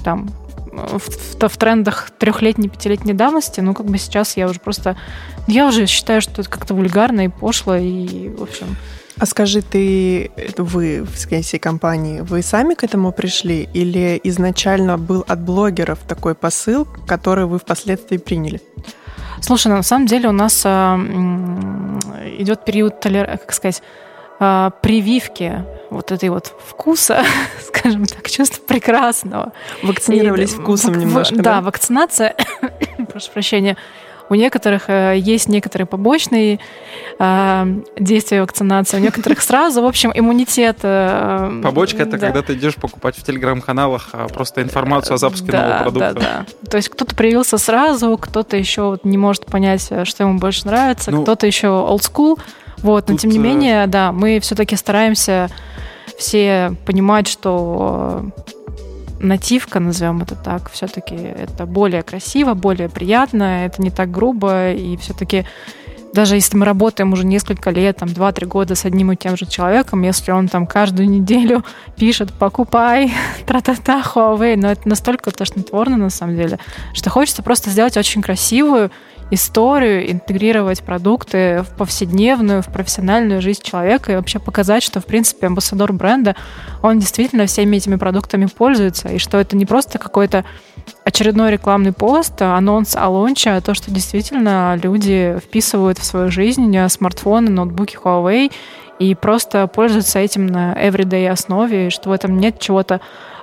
[0.00, 0.30] там,
[0.72, 4.96] в, в, в трендах трехлетней, пятилетней давности, ну, как бы сейчас я уже просто...
[5.46, 8.76] Я уже считаю, что это как-то вульгарно и пошло, и, в общем...
[9.18, 13.68] А скажи, ты, вы в всей компании, вы сами к этому пришли?
[13.74, 18.62] Или изначально был от блогеров такой посыл, который вы впоследствии приняли?
[19.42, 20.98] Слушай, на самом деле у нас а,
[22.38, 23.82] идет период, как сказать,
[24.38, 27.24] а, прививки вот этой вот вкуса,
[27.66, 29.52] скажем так, чувства прекрасного.
[29.82, 31.42] Вакцинировались и, вкусом в, немножко, да?
[31.42, 32.36] Да, вакцинация,
[33.10, 33.76] прошу прощения,
[34.30, 36.60] у некоторых э, есть некоторые побочные
[37.18, 39.82] э, действия вакцинации, у некоторых сразу.
[39.82, 40.78] В общем, иммунитет...
[40.82, 42.18] Э, Побочка— это да.
[42.18, 46.14] когда ты идешь покупать в телеграм-каналах а, просто информацию о запуске да, нового продукта.
[46.14, 46.70] Да, да.
[46.70, 50.64] То есть кто-то привился сразу, кто-то еще вот не может понять, э, что ему больше
[50.64, 52.38] нравится, ну, кто-то еще old school.
[52.82, 55.48] Вот, но тем не э, менее, да, мы все-таки стараемся
[56.18, 58.30] все понимать, что
[59.20, 64.96] нативка, назовем это так, все-таки это более красиво, более приятно, это не так грубо, и
[64.96, 65.44] все-таки
[66.12, 69.46] даже если мы работаем уже несколько лет, там, 2-3 года с одним и тем же
[69.46, 71.64] человеком, если он там каждую неделю
[71.96, 73.12] пишет «покупай»,
[73.46, 76.58] тра-та-та, Huawei, но это настолько тошнотворно на самом деле,
[76.94, 78.90] что хочется просто сделать очень красивую
[79.30, 85.46] историю, интегрировать продукты в повседневную, в профессиональную жизнь человека и вообще показать, что, в принципе,
[85.46, 86.36] амбассадор бренда,
[86.82, 90.44] он действительно всеми этими продуктами пользуется, и что это не просто какой-то
[91.04, 96.76] очередной рекламный пост, анонс о лонче, а то, что действительно люди вписывают в свою жизнь
[96.88, 98.50] смартфоны, ноутбуки Huawei
[98.98, 103.00] и просто пользуются этим на everyday основе, и что в этом нет чего-то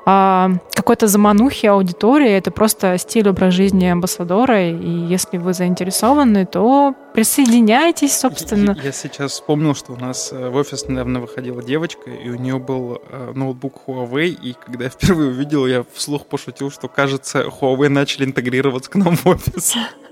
[0.09, 6.95] а, какой-то заманухи аудитории, это просто стиль образ жизни амбассадора, и если вы заинтересованы, то
[7.13, 8.71] присоединяйтесь, собственно.
[8.77, 12.35] Я, я сейчас вспомнил, что у нас э, в офис недавно выходила девочка, и у
[12.35, 17.41] нее был э, ноутбук Huawei, и когда я впервые увидел, я вслух пошутил, что, кажется,
[17.41, 19.75] Huawei начали интегрироваться к нам в офис.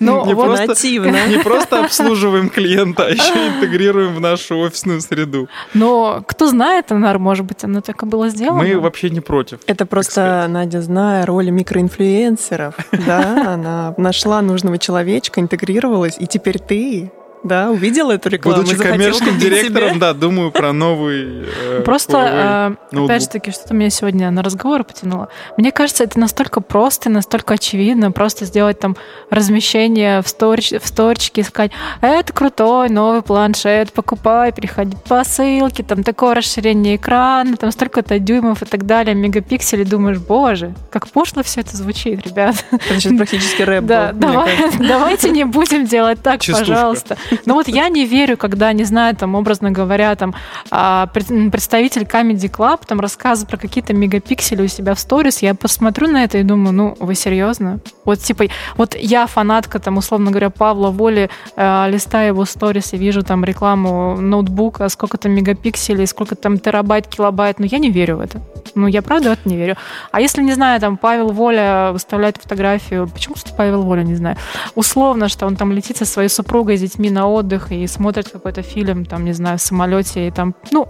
[0.00, 1.26] Ну, не вот нативно.
[1.28, 5.48] Не просто обслуживаем клиента, а еще интегрируем в нашу офисную среду.
[5.72, 8.62] Но кто знает, Анар, может быть, оно так и было сделано.
[8.62, 9.60] Мы вообще не против.
[9.66, 12.74] Это просто Надя, зная роли микроинфлюенсеров,
[13.06, 17.10] да, она нашла нужного человечка, интегрировалась, и теперь ты
[17.44, 18.62] да, увидел эту рекламу.
[18.62, 20.00] Будучи коммерческим директором, себе.
[20.00, 21.44] да, думаю про новый.
[21.62, 25.28] Э, просто, э, опять же таки, что-то меня сегодня на разговор потянуло.
[25.58, 28.96] Мне кажется, это настолько просто, настолько очевидно, просто сделать там
[29.28, 36.02] размещение в, сторч, в сторчике, сказать, это крутой новый планшет, покупай, переходи по ссылке, там
[36.02, 41.60] такое расширение экрана, там столько-то дюймов и так далее, мегапикселей, думаешь, боже, как пошло все
[41.60, 42.56] это звучит, ребят.
[42.70, 44.12] Это сейчас практически рэп Да,
[44.78, 47.18] давайте не будем делать так, пожалуйста.
[47.46, 50.34] Ну вот я не верю, когда, не знаю, там, образно говоря, там,
[50.70, 56.08] а, представитель Comedy Club там рассказывает про какие-то мегапиксели у себя в сторис, я посмотрю
[56.08, 57.80] на это и думаю, ну, вы серьезно?
[58.04, 58.44] Вот, типа,
[58.76, 63.44] вот я фанатка, там, условно говоря, Павла Воли, э, листаю его сторис и вижу там
[63.44, 68.40] рекламу ноутбука, сколько там мегапикселей, сколько там терабайт, килобайт, но я не верю в это.
[68.74, 69.76] Ну, я правда в это не верю.
[70.10, 74.36] А если, не знаю, там, Павел Воля выставляет фотографию, почему, кстати, Павел Воля, не знаю,
[74.74, 78.62] условно, что он там летит со своей супругой с детьми на отдых и смотрит какой-то
[78.62, 80.88] фильм, там, не знаю, в самолете, и там, ну,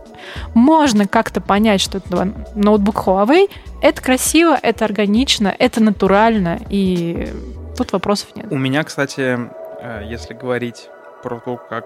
[0.54, 3.50] можно как-то понять, что это ноутбук Huawei.
[3.80, 7.28] Это красиво, это органично, это натурально, и
[7.76, 8.46] тут вопросов нет.
[8.50, 9.38] У меня, кстати,
[9.80, 10.88] э, если говорить
[11.22, 11.84] про то, как...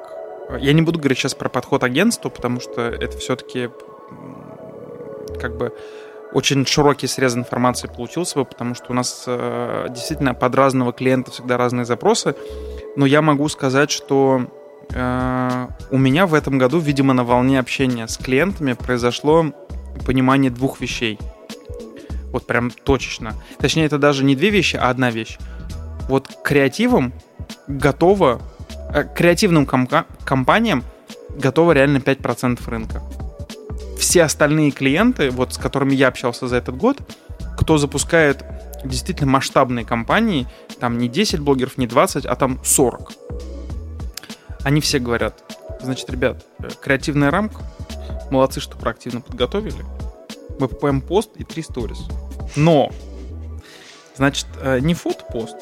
[0.60, 3.70] Я не буду говорить сейчас про подход агентству, потому что это все-таки
[5.40, 5.72] как бы
[6.32, 11.30] очень широкий срез информации получился бы, потому что у нас э, действительно под разного клиента
[11.30, 12.34] всегда разные запросы.
[12.96, 14.46] Но я могу сказать, что
[14.92, 19.46] э, у меня в этом году, видимо, на волне общения с клиентами произошло
[20.04, 21.18] понимание двух вещей.
[22.30, 23.34] Вот прям точечно.
[23.58, 25.38] Точнее, это даже не две вещи, а одна вещь.
[26.08, 27.14] Вот креативом
[27.66, 28.42] готово,
[28.92, 30.84] э, креативным комка- компаниям
[31.30, 33.02] готово реально 5% рынка
[33.98, 36.98] все остальные клиенты, вот с которыми я общался за этот год,
[37.58, 38.44] кто запускает
[38.84, 40.46] действительно масштабные компании,
[40.78, 43.12] там не 10 блогеров, не 20, а там 40.
[44.64, 45.42] Они все говорят,
[45.82, 47.62] значит, ребят, э, креативная рамка,
[48.30, 49.84] молодцы, что проактивно подготовили.
[50.58, 51.98] Попаем пост и три сторис.
[52.56, 52.90] Но,
[54.16, 55.56] значит, э, не фотопост,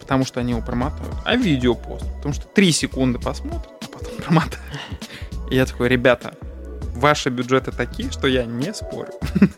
[0.00, 4.80] потому что они его промотают, а видеопост, потому что три секунды посмотрят, а потом промотают.
[5.50, 6.34] И я такой, ребята,
[7.00, 9.12] ваши бюджеты такие, что я не спорю.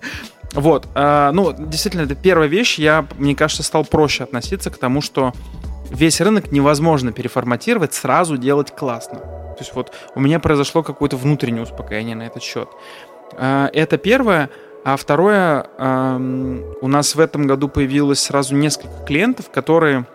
[0.55, 2.79] Вот, э, ну, действительно, это первая вещь.
[2.79, 5.33] Я, мне кажется, стал проще относиться к тому, что
[5.91, 9.21] весь рынок невозможно переформатировать, сразу делать классно.
[9.21, 12.69] То есть вот у меня произошло какое-то внутреннее успокоение на этот счет.
[13.33, 14.51] Э, это первое.
[14.85, 20.07] А второе, у нас в этом году появилось сразу несколько клиентов, которые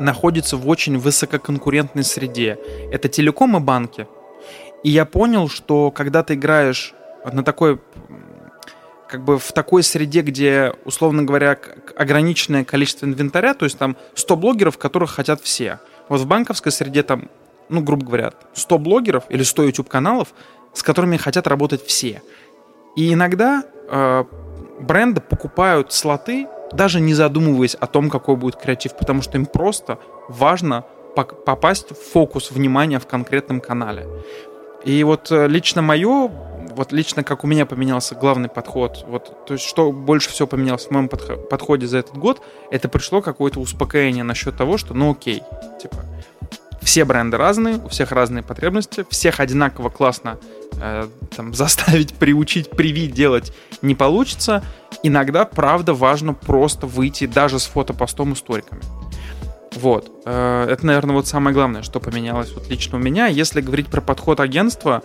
[0.00, 2.58] находятся в очень высококонкурентной среде.
[2.90, 4.06] Это телеком и банки.
[4.86, 6.94] И я понял, что когда ты играешь
[7.24, 7.80] на такой
[9.08, 11.58] как бы в такой среде, где, условно говоря,
[11.96, 15.80] ограниченное количество инвентаря, то есть там 100 блогеров, которых хотят все.
[16.08, 17.28] Вот в банковской среде там,
[17.68, 20.28] ну, грубо говоря, 100 блогеров или 100 YouTube-каналов,
[20.72, 22.22] с которыми хотят работать все.
[22.94, 24.24] И иногда э,
[24.78, 29.98] бренды покупают слоты, даже не задумываясь о том, какой будет креатив, потому что им просто
[30.28, 30.84] важно
[31.16, 34.06] попасть в фокус внимания в конкретном канале.
[34.86, 39.54] И вот э, лично мое, вот лично как у меня поменялся главный подход, вот, то
[39.54, 44.22] есть что больше всего поменялось в моем подходе за этот год, это пришло какое-то успокоение
[44.22, 45.42] насчет того, что ну окей,
[45.82, 45.96] типа,
[46.80, 50.38] все бренды разные, у всех разные потребности, всех одинаково классно
[50.80, 54.62] э, там, заставить, приучить, привить делать не получится.
[55.02, 58.82] Иногда, правда, важно просто выйти даже с фотопостом и сториками.
[59.76, 60.10] Вот.
[60.24, 63.26] Э, это, наверное, вот самое главное, что поменялось вот лично у меня.
[63.26, 65.02] Если говорить про подход агентства,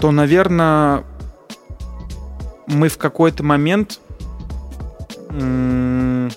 [0.00, 1.04] то, наверное,
[2.66, 4.00] мы в какой-то момент...
[5.30, 6.28] Ну,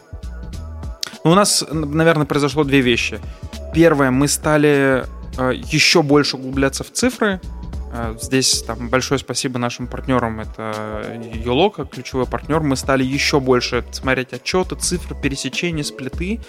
[1.24, 3.20] у нас, наверное, произошло две вещи.
[3.74, 5.04] Первое, мы стали
[5.38, 7.42] э, еще больше углубляться в цифры,
[8.20, 10.40] здесь там большое спасибо нашим партнерам.
[10.40, 12.62] Это Юлока, ключевой партнер.
[12.62, 16.40] Мы стали еще больше смотреть отчеты, цифры, пересечения, сплиты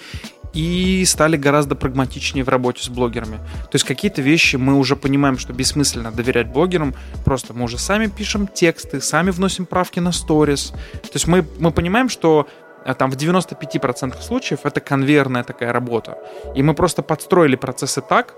[0.52, 3.36] и стали гораздо прагматичнее в работе с блогерами.
[3.36, 8.06] То есть какие-то вещи мы уже понимаем, что бессмысленно доверять блогерам, просто мы уже сами
[8.06, 10.72] пишем тексты, сами вносим правки на сторис.
[11.02, 12.48] То есть мы, мы понимаем, что
[12.84, 16.18] э, там в 95% случаев это конвейерная такая работа.
[16.54, 18.34] И мы просто подстроили процессы так,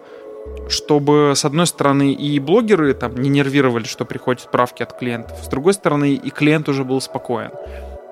[0.71, 5.49] чтобы, с одной стороны, и блогеры там не нервировали, что приходят справки от клиентов, с
[5.49, 7.51] другой стороны, и клиент уже был спокоен.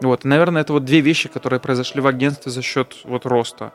[0.00, 3.72] Вот, и, наверное, это вот две вещи, которые произошли в агентстве за счет вот роста.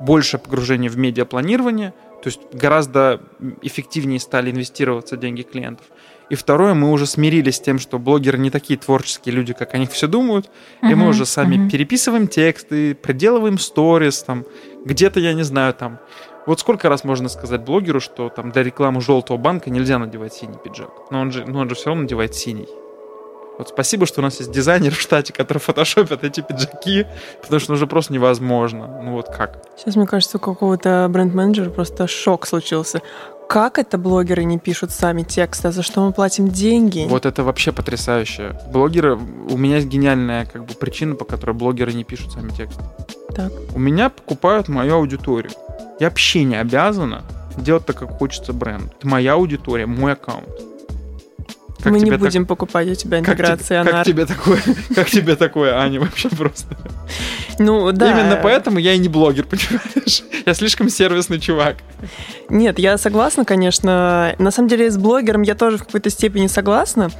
[0.00, 3.20] Больше погружения в медиапланирование, то есть гораздо
[3.62, 5.86] эффективнее стали инвестироваться деньги клиентов.
[6.30, 9.86] И второе, мы уже смирились с тем, что блогеры не такие творческие люди, как они
[9.86, 11.70] все думают, uh-huh, и мы уже сами uh-huh.
[11.70, 14.46] переписываем тексты, приделываем сторис, там,
[14.86, 15.98] где-то, я не знаю, там,
[16.46, 20.58] вот сколько раз можно сказать блогеру, что там для рекламы желтого банка нельзя надевать синий
[20.62, 20.90] пиджак.
[21.10, 22.68] Но он же, но он же все равно надевает синий.
[23.56, 27.06] Вот спасибо, что у нас есть дизайнер в штате, который фотошопит эти пиджаки,
[27.40, 29.00] потому что уже просто невозможно.
[29.02, 29.62] Ну вот как?
[29.76, 33.00] Сейчас, мне кажется, у какого-то бренд-менеджера просто шок случился.
[33.48, 35.68] Как это блогеры не пишут сами тексты?
[35.68, 37.06] А за что мы платим деньги?
[37.08, 38.58] Вот это вообще потрясающе.
[38.72, 39.16] Блогеры...
[39.16, 42.82] У меня есть гениальная как бы причина, по которой блогеры не пишут сами тексты.
[43.36, 43.52] Так.
[43.74, 45.52] У меня покупают мою аудиторию.
[46.00, 47.24] Я вообще не обязана
[47.56, 48.92] делать так, как хочется бренд.
[48.98, 50.48] Это моя аудитория, мой аккаунт.
[51.82, 52.48] Как Мы не будем так...
[52.48, 54.58] покупать у тебя интеграции, как, как тебе такое,
[54.94, 56.76] как тебе такое, Аня, вообще просто?
[57.58, 58.10] Ну, да.
[58.10, 60.22] Именно поэтому я и не блогер, понимаешь?
[60.46, 61.76] Я слишком сервисный чувак.
[62.48, 64.34] Нет, я согласна, конечно.
[64.38, 67.10] На самом деле с блогером я тоже в какой-то степени согласна.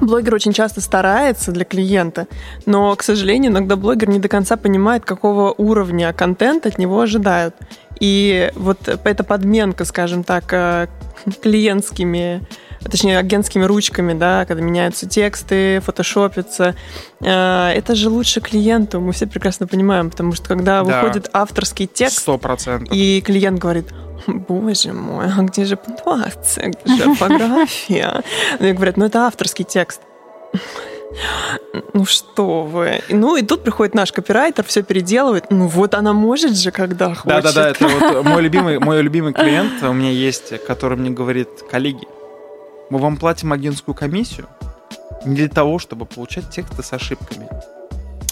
[0.00, 2.26] Блогер очень часто старается для клиента,
[2.66, 7.54] но, к сожалению, иногда блогер не до конца понимает, какого уровня контент от него ожидают.
[7.98, 10.88] И вот эта подменка, скажем так, э,
[11.42, 12.42] клиентскими
[12.88, 16.74] точнее, агентскими ручками, да, когда меняются тексты, фотошопятся.
[17.20, 21.02] Э, это же лучше клиенту, мы все прекрасно понимаем, потому что когда да.
[21.02, 22.88] выходит авторский текст, 100%.
[22.92, 23.92] и клиент говорит,
[24.26, 28.22] боже мой, а где же пунктуация, где же фотография?
[28.60, 30.00] И говорят, ну это авторский текст.
[31.94, 33.00] Ну что вы.
[33.08, 35.46] Ну и тут приходит наш копирайтер, все переделывает.
[35.50, 37.42] Ну вот она может же, когда хочет.
[37.42, 42.06] Да-да-да, это вот мой любимый, мой любимый клиент у меня есть, который мне говорит, коллеги,
[42.90, 44.46] мы вам платим агентскую комиссию
[45.24, 47.48] не для того, чтобы получать тексты с ошибками.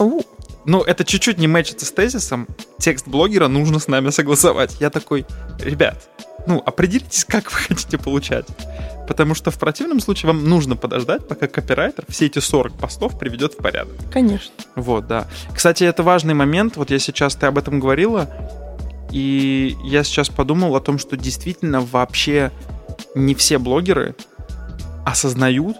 [0.00, 0.22] У.
[0.66, 2.48] Ну, это чуть-чуть не мэчится с тезисом.
[2.78, 4.76] Текст блогера нужно с нами согласовать.
[4.80, 5.26] Я такой,
[5.60, 6.08] ребят,
[6.46, 8.46] ну, определитесь, как вы хотите получать.
[9.06, 13.54] Потому что в противном случае вам нужно подождать, пока копирайтер все эти 40 постов приведет
[13.54, 13.94] в порядок.
[14.10, 14.52] Конечно.
[14.74, 15.26] Вот, да.
[15.54, 16.76] Кстати, это важный момент.
[16.76, 18.30] Вот я сейчас, ты об этом говорила,
[19.10, 22.50] и я сейчас подумал о том, что действительно вообще
[23.14, 24.14] не все блогеры
[25.04, 25.76] осознают,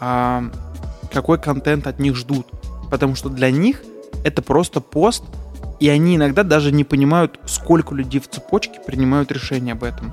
[0.00, 0.44] а,
[1.12, 2.46] какой контент от них ждут.
[2.90, 3.82] Потому что для них
[4.24, 5.24] это просто пост,
[5.80, 10.10] и они иногда даже не понимают, сколько людей в цепочке принимают решение об этом.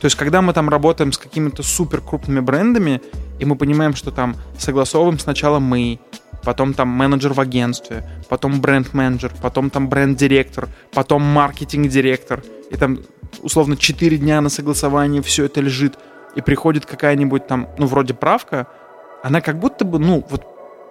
[0.00, 3.02] То есть, когда мы там работаем с какими-то супер крупными брендами,
[3.40, 5.98] и мы понимаем, что там согласовываем сначала мы,
[6.44, 13.00] потом там менеджер в агентстве, потом бренд-менеджер, потом там бренд-директор, потом маркетинг-директор, и там
[13.42, 15.98] условно 4 дня на согласование все это лежит,
[16.34, 18.66] и приходит какая-нибудь там, ну, вроде правка,
[19.22, 20.42] она как будто бы, ну, вот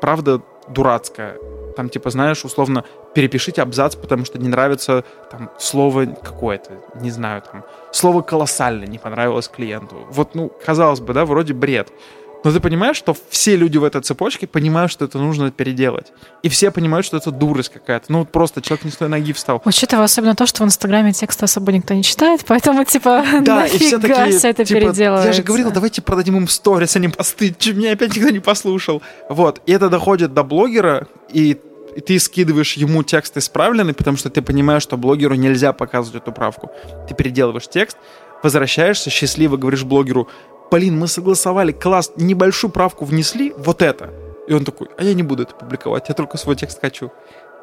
[0.02, 1.38] правда дурацкая.
[1.76, 7.42] Там, типа, знаешь, условно, перепишите абзац, потому что не нравится там слово какое-то, не знаю,
[7.42, 9.96] там, слово колоссально не понравилось клиенту.
[10.10, 11.92] Вот, ну, казалось бы, да, вроде бред.
[12.44, 16.14] Но ты понимаешь, что все люди в этой цепочке понимают, что это нужно переделать.
[16.44, 18.06] И все понимают, что это дурость какая-то.
[18.10, 19.62] Ну, вот просто человек не с той ноги встал.
[19.66, 23.78] Учитывая особенно то, что в Инстаграме текста особо никто не читает, поэтому, типа, Да, и
[23.78, 25.28] все такие, все это типа, переделывается.
[25.28, 27.56] я же говорил, давайте продадим им сторис, а не посты.
[27.74, 29.02] Меня опять никто не послушал.
[29.30, 31.58] Вот, и это доходит до блогера, и
[31.96, 36.32] и ты скидываешь ему текст исправленный, потому что ты понимаешь, что блогеру нельзя показывать эту
[36.32, 36.70] правку.
[37.10, 37.98] Ты переделываешь текст,
[38.44, 40.30] возвращаешься, счастливо говоришь блогеру,
[40.72, 44.12] блин, мы согласовали, класс, небольшую правку внесли, вот это.
[44.48, 47.12] И он такой, а я не буду это публиковать, я только свой текст хочу.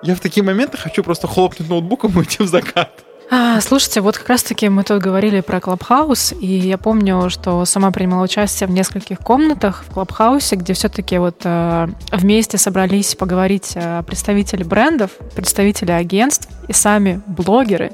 [0.02, 2.90] Я в такие моменты хочу просто хлопнуть ноутбуком и уйти в закат.
[3.30, 7.90] А, слушайте, вот как раз-таки мы тут говорили про Клабхаус, и я помню, что сама
[7.90, 14.02] принимала участие в нескольких комнатах в Клабхаусе, где все-таки вот э, вместе собрались поговорить э,
[14.06, 17.92] представители брендов, представители агентств и сами блогеры.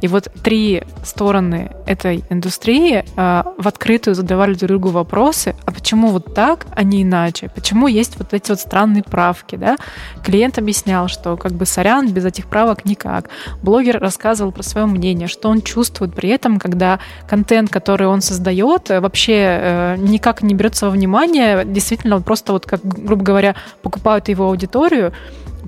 [0.00, 6.08] И вот три стороны этой индустрии э, в открытую задавали друг другу вопросы, а почему
[6.08, 7.50] вот так, а не иначе?
[7.54, 9.76] Почему есть вот эти вот странные правки, да?
[10.24, 13.30] Клиент объяснял, что как бы сорян, без этих правок никак.
[13.62, 16.98] Блогер рассказывал про свое мнение, что он чувствует при этом, когда
[17.28, 22.52] контент, который он создает, э, вообще э, никак не берется во внимание, действительно вот просто
[22.52, 25.12] вот как, грубо говоря, покупают его аудиторию,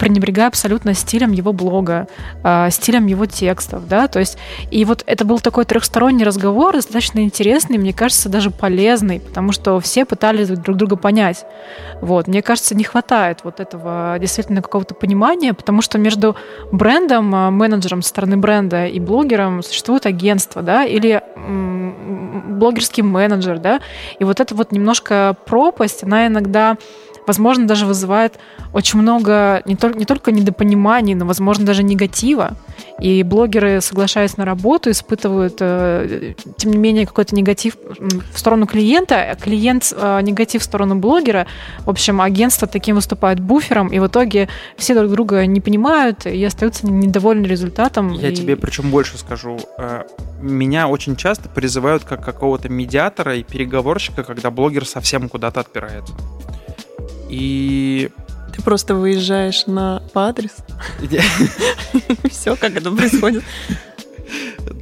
[0.02, 2.08] пренебрегая абсолютно стилем его блога,
[2.42, 4.36] э, стилем его текстов, да, то есть,
[4.72, 9.78] и вот это был такой трехсторонний разговор, достаточно интересный, мне кажется, даже полезный, потому что
[9.78, 11.46] все пытались друг друга понять,
[12.00, 16.34] вот, мне кажется, не хватает вот этого действительно какого-то понимания, потому что между
[16.72, 21.22] брендом, э, менеджером со стороны бренда и блогером существует агентство, да, или
[22.48, 23.80] блогерский менеджер, да,
[24.18, 26.76] и вот это вот немножко пропасть, она иногда
[27.26, 28.38] возможно, даже вызывает
[28.72, 32.56] очень много не, только не только недопониманий, но, возможно, даже негатива.
[33.00, 37.76] И блогеры, соглашаясь на работу, испытывают, э, тем не менее, какой-то негатив
[38.32, 41.46] в сторону клиента, а клиент э, негатив в сторону блогера.
[41.80, 46.44] В общем, агентство таким выступает буфером, и в итоге все друг друга не понимают и
[46.44, 48.12] остаются недовольны результатом.
[48.12, 48.34] Я и...
[48.34, 49.58] тебе причем больше скажу.
[49.78, 50.04] Э,
[50.40, 56.14] Меня очень часто призывают как какого-то медиатора и переговорщика, когда блогер совсем куда-то отпирается.
[57.32, 58.10] И
[58.54, 60.62] Ты просто выезжаешь на по адресу.
[62.30, 63.42] Все, как это происходит.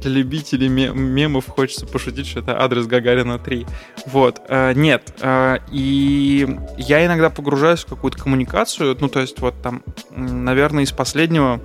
[0.01, 3.65] для любителей ме- мемов хочется пошутить, что это адрес Гагарина 3.
[4.07, 4.41] Вот.
[4.49, 5.13] э, Нет.
[5.21, 8.97] э, И я иногда погружаюсь в какую-то коммуникацию.
[8.99, 11.61] Ну, то есть вот там, наверное, из последнего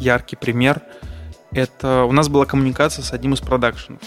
[0.00, 0.80] яркий пример.
[1.52, 4.00] Это у нас была коммуникация с одним из продакшенов.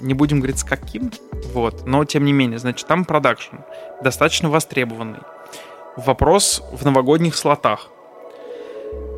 [0.00, 1.10] Не будем говорить с каким,
[1.52, 3.56] вот, но тем не менее, значит, там продакшн
[4.02, 5.20] достаточно востребованный.
[5.96, 7.90] Вопрос в новогодних слотах.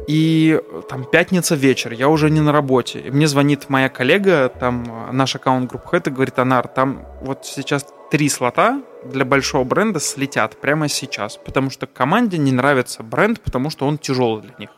[0.06, 3.00] И э, там пятница вечер, я уже не на работе.
[3.00, 7.04] И мне звонит моя коллега, там э, наш аккаунт группы Хэт, и говорит, Анар, там
[7.20, 13.02] вот сейчас три слота для большого бренда слетят прямо сейчас, потому что команде не нравится
[13.02, 14.70] бренд, потому что он тяжелый для них.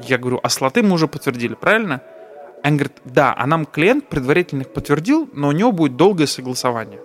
[0.00, 2.02] Я говорю, а слоты мы уже подтвердили, правильно?
[2.64, 7.00] Он говорит, да, а нам клиент предварительно их подтвердил, но у него будет долгое согласование.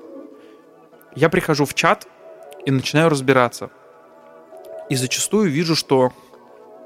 [1.16, 2.08] Я прихожу в чат
[2.66, 3.70] и начинаю разбираться.
[4.89, 6.12] И зачастую вижу, что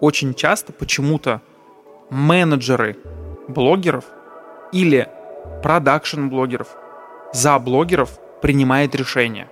[0.01, 1.41] очень часто почему-то
[2.10, 2.97] менеджеры
[3.47, 4.06] блогеров
[4.71, 5.08] или
[5.63, 6.67] продакшн-блогеров
[7.34, 9.49] за блогеров принимает решение.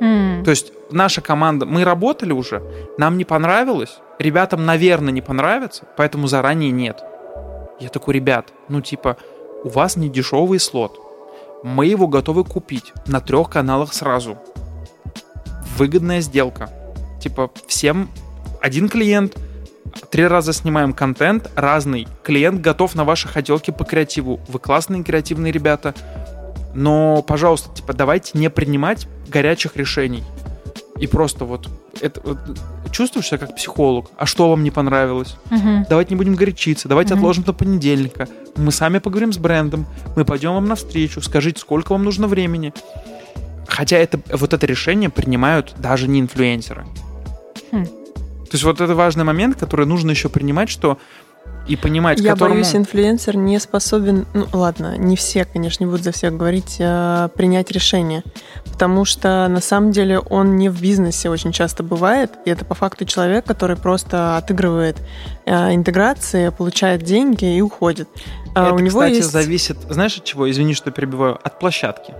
[0.00, 0.44] М.
[0.44, 2.62] То есть наша команда, мы работали уже,
[2.98, 7.02] нам не понравилось, ребятам, наверное, не понравится, поэтому заранее нет.
[7.80, 9.16] Я такой, ребят, ну типа,
[9.64, 10.98] у вас не дешевый слот.
[11.62, 14.38] Мы его готовы купить на трех каналах сразу.
[15.76, 16.70] Выгодная сделка.
[17.20, 18.08] Типа, всем
[18.60, 19.36] один клиент,
[20.10, 25.52] три раза снимаем контент разный, клиент готов на ваши хотелки по креативу, вы классные креативные
[25.52, 25.94] ребята,
[26.74, 30.24] но, пожалуйста, типа, давайте не принимать горячих решений.
[31.00, 31.68] И просто вот,
[32.00, 32.38] это, вот
[32.90, 34.10] чувствуешь себя как психолог.
[34.16, 35.36] А что вам не понравилось?
[35.50, 35.86] Мгм.
[35.88, 37.22] Давайте не будем горячиться, давайте Мгм.
[37.22, 38.28] отложим до понедельника.
[38.56, 39.86] Мы сами поговорим с брендом,
[40.16, 42.72] мы пойдем вам навстречу, скажите, сколько вам нужно времени.
[43.68, 46.84] Хотя это, вот это решение принимают даже не инфлюенсеры.
[47.70, 47.84] Хм.
[47.84, 50.98] То есть вот это важный момент, который нужно еще принимать, что
[51.68, 52.54] и понимать, Я которому...
[52.54, 57.28] боюсь, инфлюенсер не способен, ну ладно, не все, конечно, не буду за всех говорить, э,
[57.34, 58.22] принять решение.
[58.64, 62.32] Потому что на самом деле он не в бизнесе очень часто бывает.
[62.46, 64.96] И это по факту человек, который просто отыгрывает
[65.44, 68.08] э, интеграции, получает деньги и уходит.
[68.54, 69.30] А Это, у него кстати, есть...
[69.30, 70.50] зависит, знаешь, от чего?
[70.50, 71.38] Извини, что перебиваю.
[71.42, 72.14] От площадки.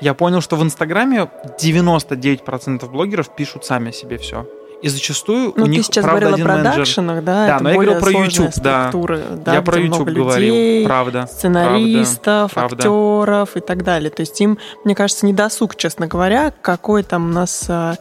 [0.00, 4.46] Я понял, что в Инстаграме 99% блогеров пишут сами себе все.
[4.84, 6.72] И зачастую Ну, у ты них, сейчас правда, говорил о один менеджер.
[6.72, 7.46] продакшенах, да?
[7.46, 8.88] Да, но я говорил про YouTube, да.
[8.88, 11.26] структуры, да, Я про YouTube говорил, людей, правда.
[11.26, 12.76] сценаристов, правда.
[12.76, 14.10] актеров и так далее.
[14.10, 17.96] То есть им, мне кажется, не досуг, честно говоря, какой там у нас а,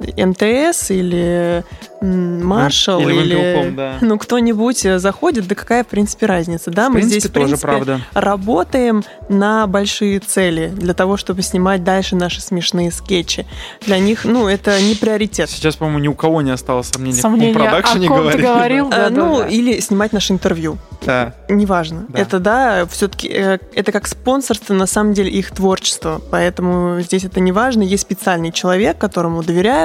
[0.00, 1.64] МТС или
[2.00, 3.94] Маршал Или или, Вимпелком, да.
[4.02, 6.88] ну кто-нибудь э, заходит, да какая в принципе разница, да?
[6.88, 8.00] В Мы принципе, здесь в тоже принципе правда.
[8.12, 13.46] работаем на большие цели для того, чтобы снимать дальше наши смешные скетчи.
[13.86, 15.48] Для них, ну это не приоритет.
[15.48, 18.42] Сейчас, по-моему, ни у кого не осталось сомнений Сомнения, в продакшене о ком ты говорили.
[18.46, 18.88] говорил?
[18.88, 19.48] Э, Да, ну да, да.
[19.48, 20.78] или снимать наше интервью.
[21.06, 21.34] Да.
[21.48, 22.06] Неважно.
[22.08, 22.18] Да.
[22.18, 26.20] Это да, все-таки это как спонсорство, на самом деле их творчество.
[26.30, 27.82] Поэтому здесь это не важно.
[27.82, 29.83] Есть специальный человек, которому доверяют,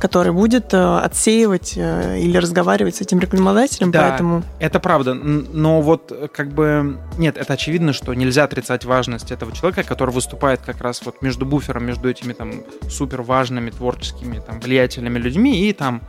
[0.00, 3.90] который будет э, отсеивать э, или разговаривать с этим рекламодателем.
[3.90, 4.08] Да.
[4.08, 9.30] Поэтому Это правда, но вот э, как бы нет, это очевидно, что нельзя отрицать важность
[9.30, 12.52] этого человека, который выступает как раз вот между буфером, между этими там
[12.88, 16.02] супер важными творческими там влиятельными людьми и там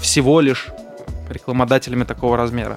[0.00, 0.68] всего лишь
[1.28, 2.76] рекламодателями такого размера.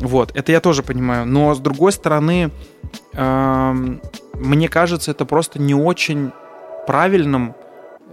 [0.00, 1.26] Вот, это я тоже понимаю.
[1.26, 2.50] Но с другой стороны,
[3.14, 4.00] эм,
[4.34, 6.32] мне кажется, это просто не очень
[6.86, 7.54] правильным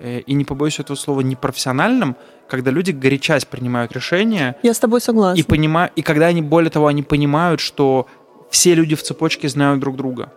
[0.03, 2.15] и не побоюсь этого слова непрофессиональным,
[2.47, 5.39] когда люди горячась принимают решения, я с тобой согласна.
[5.39, 5.89] и, понима...
[5.95, 8.07] и когда они, более того, они понимают, что
[8.49, 10.31] все люди в цепочке знают друг друга.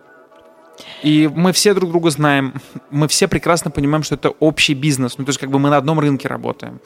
[1.03, 2.53] И мы все друг друга знаем,
[2.91, 5.17] мы все прекрасно понимаем, что это общий бизнес.
[5.17, 6.79] Ну, то есть, как бы мы на одном рынке работаем.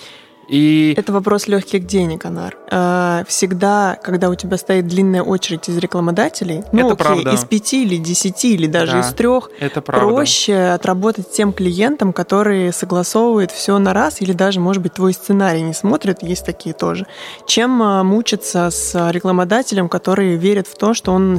[0.51, 2.57] И Это вопрос легких денег, Анар.
[2.69, 7.31] А, Всегда, когда у тебя стоит длинная очередь из рекламодателей, ну Это окей, правда.
[7.33, 10.07] из пяти или десяти, или даже Да, из трех, это правда.
[10.13, 15.61] проще отработать тем клиентам, которые согласовывают все на раз, или даже, может быть, твой сценарий
[15.61, 17.07] не смотрят, есть такие тоже,
[17.47, 21.37] чем а, мучиться с рекламодателем, который верит в то, что он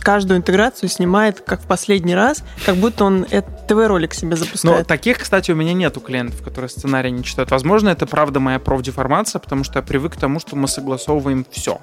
[0.00, 3.26] каждую интеграцию снимает как в последний раз, как будто он
[3.66, 4.86] ТВ-ролик себе Но запускает.
[4.86, 7.50] таких, кстати, у меня нету клиентов, которые сценарий не читают.
[7.50, 11.80] Возможно, это правда моя профдеформация, потому что я привык к тому, что мы согласовываем все.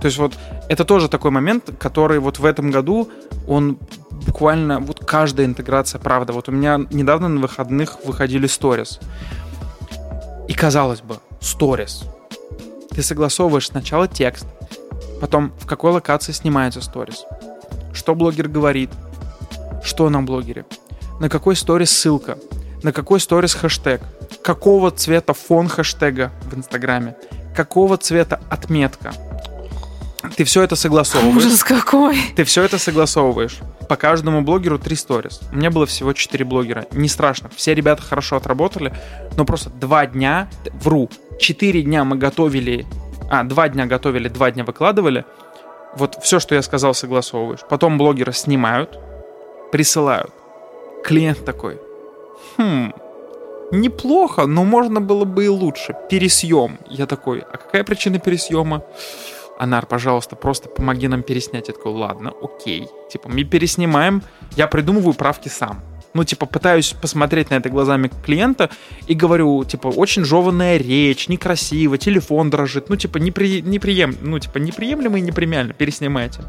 [0.00, 0.34] То есть вот
[0.68, 3.08] это тоже такой момент, который вот в этом году,
[3.48, 3.78] он
[4.26, 6.32] буквально, вот каждая интеграция, правда.
[6.32, 9.00] Вот у меня недавно на выходных выходили сторис.
[10.48, 12.04] И казалось бы, сторис.
[12.90, 14.46] Ты согласовываешь сначала текст,
[15.20, 17.24] потом в какой локации снимается сторис,
[17.92, 18.90] что блогер говорит,
[19.84, 20.64] что на блогере,
[21.20, 22.38] на какой сторис ссылка,
[22.82, 24.02] на какой сторис хэштег,
[24.42, 27.16] какого цвета фон хэштега в Инстаграме,
[27.54, 29.12] какого цвета отметка.
[30.36, 31.46] Ты все это согласовываешь.
[31.46, 32.18] Ужас какой.
[32.36, 33.58] Ты все это согласовываешь.
[33.88, 35.40] По каждому блогеру три сторис.
[35.52, 36.86] У меня было всего четыре блогера.
[36.92, 37.50] Не страшно.
[37.54, 38.92] Все ребята хорошо отработали.
[39.36, 41.08] Но просто два дня, вру,
[41.38, 42.86] четыре дня мы готовили,
[43.30, 45.24] а, два дня готовили, два дня выкладывали.
[45.96, 47.60] Вот все, что я сказал, согласовываешь.
[47.68, 48.98] Потом блогеры снимают,
[49.72, 50.32] присылают.
[51.04, 51.80] Клиент такой,
[52.58, 52.92] хм,
[53.72, 55.94] неплохо, но можно было бы и лучше.
[56.10, 56.78] Пересъем.
[56.88, 58.82] Я такой, а какая причина пересъема?
[59.58, 61.68] Анар, пожалуйста, просто помоги нам переснять.
[61.68, 62.88] Я такой, ладно, окей.
[63.10, 64.22] Типа, мы переснимаем,
[64.56, 65.82] я придумываю правки сам.
[66.14, 68.70] Ну, типа, пытаюсь посмотреть на это глазами клиента
[69.06, 72.88] и говорю, типа, очень жеванная речь, некрасиво, телефон дрожит.
[72.88, 73.62] Ну, типа, непри...
[73.62, 74.16] неприем...
[74.22, 76.42] ну, типа, неприемлемо и непременно, переснимайте.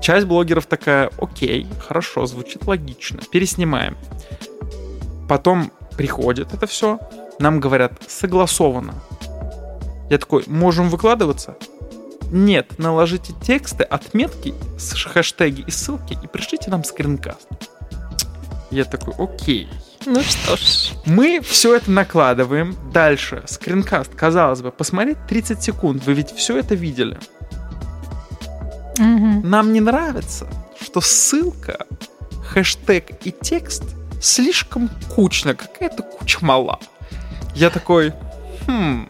[0.00, 3.96] Часть блогеров такая, окей, хорошо, звучит логично, переснимаем.
[5.28, 6.98] Потом приходит это все,
[7.38, 8.94] нам говорят, согласовано.
[10.08, 11.56] Я такой, можем выкладываться?
[12.30, 17.48] Нет, наложите тексты, отметки, хэштеги и ссылки и пришлите нам скринкаст.
[18.70, 19.68] Я такой, окей.
[20.04, 20.92] Ну что ж.
[21.06, 22.76] Мы все это накладываем.
[22.92, 27.18] Дальше, скринкаст, казалось бы, посмотреть 30 секунд, вы ведь все это видели.
[28.98, 29.48] Мгм.
[29.48, 30.48] Нам не нравится,
[30.80, 31.86] что ссылка,
[32.42, 33.84] хэштег и текст
[34.20, 36.78] слишком кучно, какая-то куча мала.
[37.54, 38.12] Я такой,
[38.66, 39.08] хм,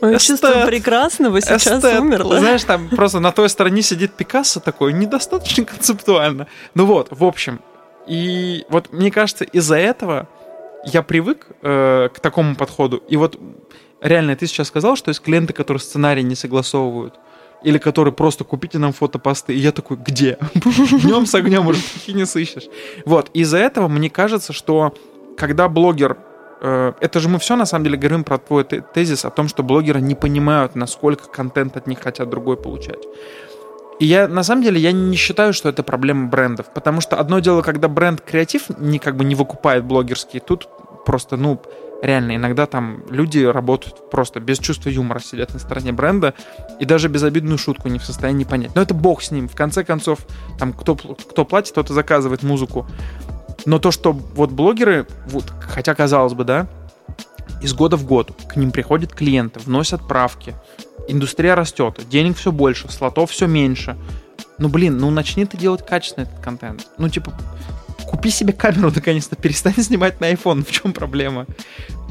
[0.00, 0.66] Мое чувство Эстет.
[0.66, 2.00] прекрасного сейчас Эстет.
[2.00, 2.38] умерло.
[2.38, 6.46] Знаешь, там просто на той стороне сидит Пикассо такой, недостаточно концептуально.
[6.74, 7.60] Ну вот, в общем.
[8.06, 10.26] И вот мне кажется, из-за этого
[10.84, 12.96] я привык э, к такому подходу.
[13.08, 13.38] И вот
[14.00, 17.14] реально, ты сейчас сказал, что есть клиенты, которые сценарий не согласовывают.
[17.62, 19.54] Или которые просто купите нам фотопосты.
[19.54, 20.38] И я такой, где?
[20.54, 22.68] Днем с огнем уже таких не сыщешь.
[23.04, 24.94] Вот, из-за этого мне кажется, что
[25.36, 26.16] когда блогер
[26.62, 29.48] э, это же мы все на самом деле говорим про твой те- тезис о том,
[29.48, 33.04] что блогеры не понимают, насколько контент от них хотят другой получать.
[34.00, 36.72] И я, на самом деле, я не считаю, что это проблема брендов.
[36.72, 40.68] Потому что одно дело, когда бренд креатив не, как бы не выкупает блогерский, тут
[41.04, 41.60] просто, ну,
[42.02, 46.34] реально, иногда там люди работают просто без чувства юмора, сидят на стороне бренда
[46.78, 48.74] и даже безобидную шутку не в состоянии понять.
[48.74, 49.48] Но это бог с ним.
[49.48, 50.20] В конце концов,
[50.58, 52.86] там кто, кто платит, тот и заказывает музыку.
[53.66, 56.66] Но то, что вот блогеры, вот, хотя казалось бы, да,
[57.60, 60.54] из года в год к ним приходят клиенты, вносят правки,
[61.08, 63.96] индустрия растет, денег все больше, слотов все меньше.
[64.58, 66.86] Ну, блин, ну начни ты делать качественный этот контент.
[66.98, 67.32] Ну, типа,
[68.10, 71.46] купи себе камеру наконец-то, перестань снимать на iPhone, в чем проблема?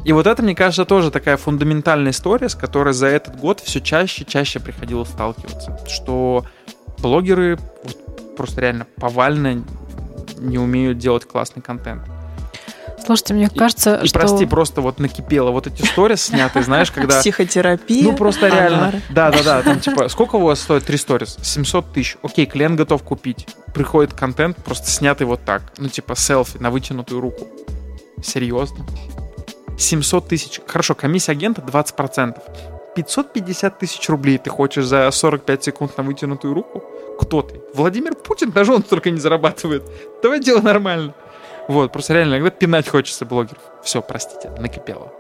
[0.05, 3.81] И вот это, мне кажется, тоже такая фундаментальная история, с которой за этот год все
[3.81, 5.77] чаще и чаще приходилось сталкиваться.
[5.89, 6.45] Что
[6.99, 9.65] блогеры вот просто реально повально
[10.37, 12.03] не умеют делать классный контент.
[13.05, 14.19] Слушайте, мне кажется, И что...
[14.19, 15.51] прости, просто вот накипело.
[15.51, 17.19] Вот эти сторис снятые, знаешь, когда...
[17.21, 18.03] Психотерапия.
[18.03, 18.77] Ну, просто реально.
[18.77, 19.01] Анара.
[19.09, 19.61] Да, да, да.
[19.61, 21.37] Там, типа, сколько у вас стоит три сторис?
[21.41, 22.17] 700 тысяч.
[22.21, 23.47] Окей, клиент готов купить.
[23.73, 25.61] Приходит контент, просто снятый вот так.
[25.77, 27.47] Ну, типа, селфи на вытянутую руку.
[28.23, 28.85] Серьезно?
[29.77, 30.61] 700 тысяч.
[30.67, 32.37] Хорошо, комиссия агента 20%.
[32.95, 36.83] 550 тысяч рублей ты хочешь за 45 секунд на вытянутую руку?
[37.19, 37.61] Кто ты?
[37.73, 39.83] Владимир Путин даже он столько не зарабатывает.
[40.21, 41.13] Давай дело нормально.
[41.70, 43.61] Вот, просто реально иногда пинать хочется блогеров.
[43.84, 45.13] Все, простите, накипело.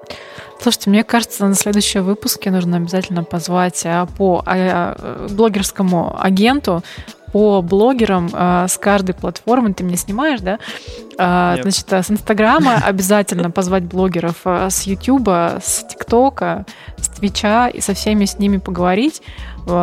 [0.59, 6.83] Слушайте, мне кажется, на следующем выпуске нужно обязательно позвать а, по а, а, блогерскому агенту,
[7.31, 9.75] по блогерам а, с каждой платформы.
[9.75, 10.57] Ты меня снимаешь, да?
[11.19, 11.65] А, Нет.
[11.65, 16.65] Значит, с Инстаграма обязательно позвать блогеров, с Ютуба, с ТикТока,
[16.97, 19.21] с Твича и со всеми с ними поговорить,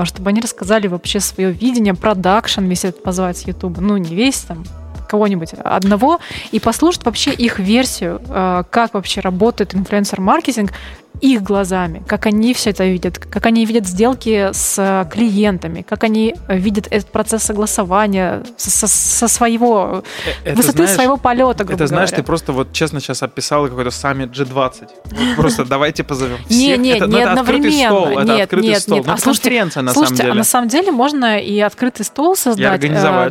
[0.03, 3.81] чтобы они рассказали вообще свое видение, продакшн, если это позвать с Ютуба.
[3.81, 4.65] Ну, не весь там,
[5.07, 10.73] кого-нибудь одного и послушать вообще их версию, э, как вообще работает инфлюенсер-маркетинг
[11.21, 16.05] их глазами, как они все это видят, как они видят сделки с э, клиентами, как
[16.05, 20.03] они э, видят этот процесс согласования со, со- своего
[20.45, 22.23] Э, Это, высоты знаешь, своего полета, грубо Это знаешь, говоря.
[22.23, 24.89] ты просто вот честно сейчас описала какой-то саммит G20.
[25.05, 28.21] Вот Просто давайте позовем Не, не, не ну, открытый одновременно.
[28.21, 28.97] это Нет, открытый нет, стол.
[28.99, 29.07] нет.
[29.07, 30.35] Ну, А конференция на самом а деле.
[30.35, 32.81] на самом деле можно и открытый стол создать.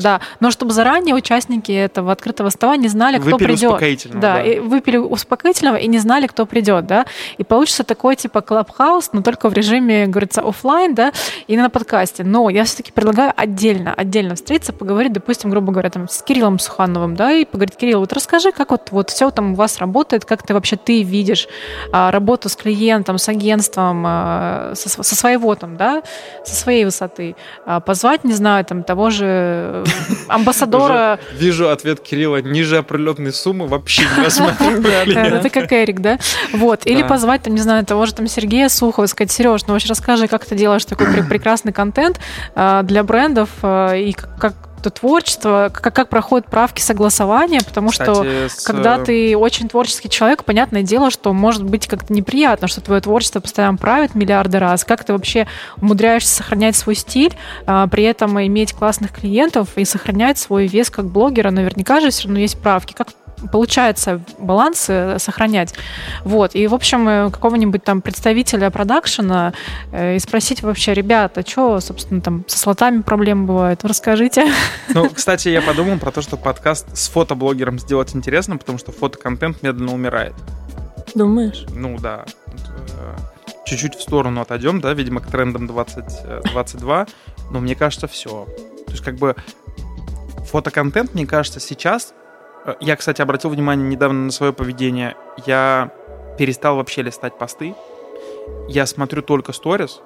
[0.01, 3.79] да, но чтобы заранее участники этого открытого стола не знали, кто придет.
[4.13, 7.05] Да, выпили успокоительного и не знали, кто придет, да.
[7.37, 11.11] И получится такой типа Clubhouse, но только в режиме, говорится, оффлайн, да,
[11.47, 12.23] и на подкасте.
[12.23, 17.15] Но я все-таки предлагаю отдельно, отдельно встретиться, поговорить, допустим, грубо говоря, там, с Кириллом Сухановым,
[17.15, 20.43] да, и поговорить, Кирилл, вот расскажи, как вот, вот все там у вас работает, как
[20.43, 21.47] ты вообще ты видишь
[21.91, 26.03] а, работу с клиентом, с агентством, а, со, со своего там, да,
[26.43, 27.35] со своей высоты.
[27.65, 29.85] А, позвать, не знаю, там, того же э,
[30.27, 32.41] амбассадора Вижу ответ Кирилла.
[32.41, 34.25] Ниже определенной суммы вообще не
[35.03, 35.19] клиента.
[35.19, 36.19] Это как Эрик, да?
[36.53, 36.85] Вот.
[36.85, 40.27] Или позвать, там, не знаю, того же там Сергея Сухова сказать, Сереж, ну вообще расскажи,
[40.27, 42.19] как ты делаешь такой пре- прекрасный контент
[42.55, 44.55] а, для брендов а, и как,
[44.85, 49.67] это творчество, как, как проходят правки согласования, потому что Кстати, с, когда э, ты очень
[49.67, 54.59] творческий человек, понятное дело, что может быть как-то неприятно, что твое творчество постоянно правит миллиарды
[54.59, 54.85] раз.
[54.85, 55.47] Как ты вообще
[55.81, 57.35] умудряешься сохранять свой стиль,
[57.65, 61.49] а, при этом иметь классных клиентов и сохранять свой вес как блогера?
[61.49, 62.93] Наверняка же все равно есть правки.
[62.93, 63.07] Как
[63.51, 65.73] получается баланс э, сохранять.
[66.23, 66.55] Вот.
[66.55, 69.53] И, в общем, э, какого-нибудь там представителя продакшена
[69.91, 73.83] э, и спросить вообще, ребята, что, собственно, там со слотами проблемы бывают?
[73.83, 74.51] Расскажите.
[74.89, 79.61] Ну, кстати, я подумал про то, что подкаст с фотоблогером сделать интересно, потому что фотоконтент
[79.61, 80.33] медленно умирает.
[81.13, 81.65] Думаешь?
[81.73, 82.25] Ну да.
[82.97, 83.15] Э,
[83.65, 87.07] Чуть-чуть в сторону отойдем, да, видимо, к трендам 2022.
[87.51, 88.45] Но мне кажется, все.
[88.85, 89.35] То есть, как бы,
[90.45, 92.13] фотоконтент, мне кажется, сейчас...
[92.65, 95.15] э, Я, кстати, обратил внимание недавно на свое поведение.
[95.45, 95.91] Я
[96.37, 97.75] перестал вообще листать посты.
[98.67, 100.01] Я смотрю только сторис,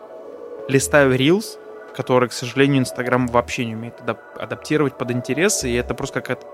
[0.67, 1.57] листаю рилс,
[1.95, 6.45] которые, к сожалению, Инстаграм вообще не умеет адап- адаптировать под интересы, и это просто какая-то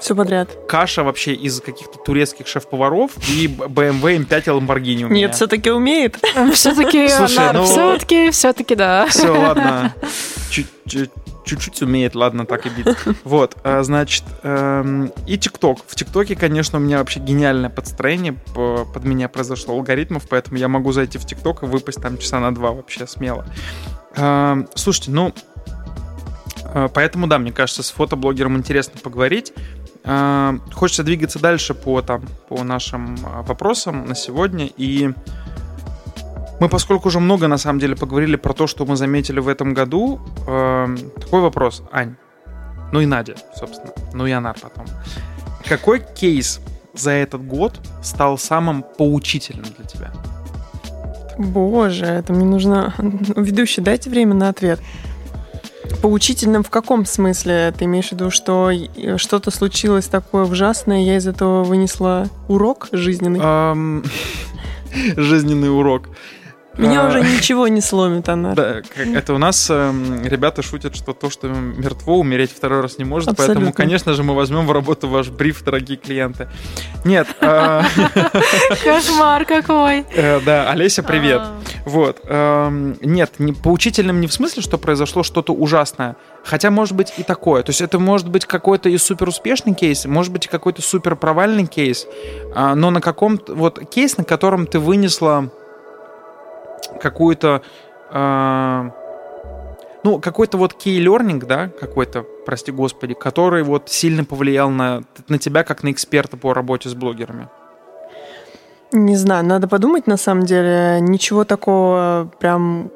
[0.00, 0.48] Все подряд.
[0.68, 5.26] каша вообще из каких-то турецких шеф-поваров и BMW M5 и Lamborghini у меня.
[5.26, 6.18] Нет, все-таки умеет.
[6.52, 9.06] Все-таки, Слушай, ну- все-таки, все-таки, да.
[9.08, 9.94] Все, ладно.
[10.50, 11.10] Чуть- чуть-
[11.44, 12.86] чуть-чуть умеет, ладно, так и бить.
[13.24, 15.78] Вот, а, значит, эм, и ТикТок.
[15.86, 20.92] В ТикТоке, конечно, у меня вообще гениальное подстроение под меня произошло алгоритмов, поэтому я могу
[20.92, 23.44] зайти в ТикТок и выпасть там часа на два вообще смело.
[24.16, 25.34] Эм, слушайте, ну,
[26.72, 29.52] э, поэтому, да, мне кажется, с фотоблогером интересно поговорить.
[30.06, 34.66] Эм, хочется двигаться дальше по, там, по нашим а, вопросам на сегодня.
[34.76, 35.10] И
[36.60, 39.72] мы, поскольку уже много, на самом деле, поговорили про то, что мы заметили в этом
[39.72, 42.16] году, э, такой вопрос, Ань,
[42.92, 44.84] ну и Надя, собственно, ну и Анар потом.
[45.66, 46.60] Какой кейс
[46.92, 50.12] за этот год стал самым поучительным для тебя?
[51.38, 52.94] Боже, это мне нужно...
[52.98, 54.80] Ведущий, дайте время на ответ.
[56.02, 57.72] Поучительным в каком смысле?
[57.76, 58.70] Ты имеешь в виду, что
[59.16, 63.40] что-то случилось такое ужасное, я из этого вынесла урок жизненный?
[65.16, 66.08] Жизненный урок.
[66.76, 68.54] Меня а, уже ничего не сломит она.
[68.54, 69.92] Да, это у нас э,
[70.24, 73.28] ребята шутят, что то, что мертво, умереть второй раз не может.
[73.28, 73.54] Абсолютно.
[73.54, 76.48] Поэтому, конечно же, мы возьмем в работу ваш бриф, дорогие клиенты.
[77.04, 77.28] Нет.
[77.40, 77.84] А,
[78.84, 80.04] Кошмар какой.
[80.14, 81.42] Э, да, Олеся, привет.
[81.42, 81.60] А.
[81.84, 82.20] Вот.
[82.24, 86.16] Эм, нет, поучительным не в смысле, что произошло что-то ужасное.
[86.44, 87.62] Хотя может быть и такое.
[87.62, 91.16] То есть это может быть какой-то и супер успешный кейс, может быть и какой-то супер
[91.16, 92.06] провальный кейс,
[92.54, 95.50] но на каком-то вот кейс, на котором ты вынесла
[97.00, 97.62] какую-то
[98.10, 98.90] э,
[100.04, 105.38] ну, какой-то вот key learning, да, какой-то, прости господи, который вот сильно повлиял на, на
[105.38, 107.48] тебя как на эксперта по работе с блогерами?
[108.92, 110.98] Не знаю, надо подумать на самом деле.
[111.00, 112.90] Ничего такого прям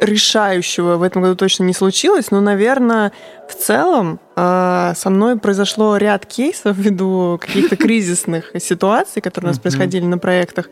[0.00, 3.12] решающего в этом году точно не случилось, но, наверное,
[3.48, 9.58] в целом э, со мной произошло ряд кейсов ввиду каких-то кризисных ситуаций, которые у нас
[9.58, 10.68] происходили на проектах.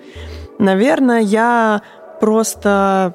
[0.59, 1.83] Наверное, я
[2.21, 3.15] просто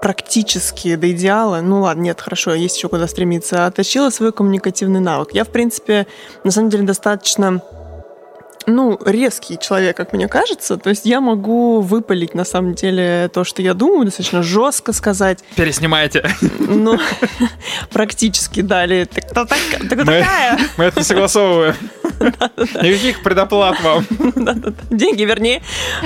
[0.00, 5.30] практически до идеала, ну ладно, нет, хорошо, есть еще куда стремиться, отточила свой коммуникативный навык.
[5.32, 6.06] Я, в принципе,
[6.42, 7.62] на самом деле достаточно
[8.70, 10.76] ну, резкий человек, как мне кажется.
[10.76, 15.40] То есть я могу выпалить, на самом деле, то, что я думаю, достаточно жестко сказать.
[15.56, 16.28] Переснимайте.
[16.58, 16.98] Ну,
[17.92, 19.04] практически дали.
[19.04, 20.58] Ты кто такая?
[20.76, 21.74] Мы это не согласовываем.
[22.82, 24.06] Никаких предоплат вам.
[24.90, 25.62] Деньги верни.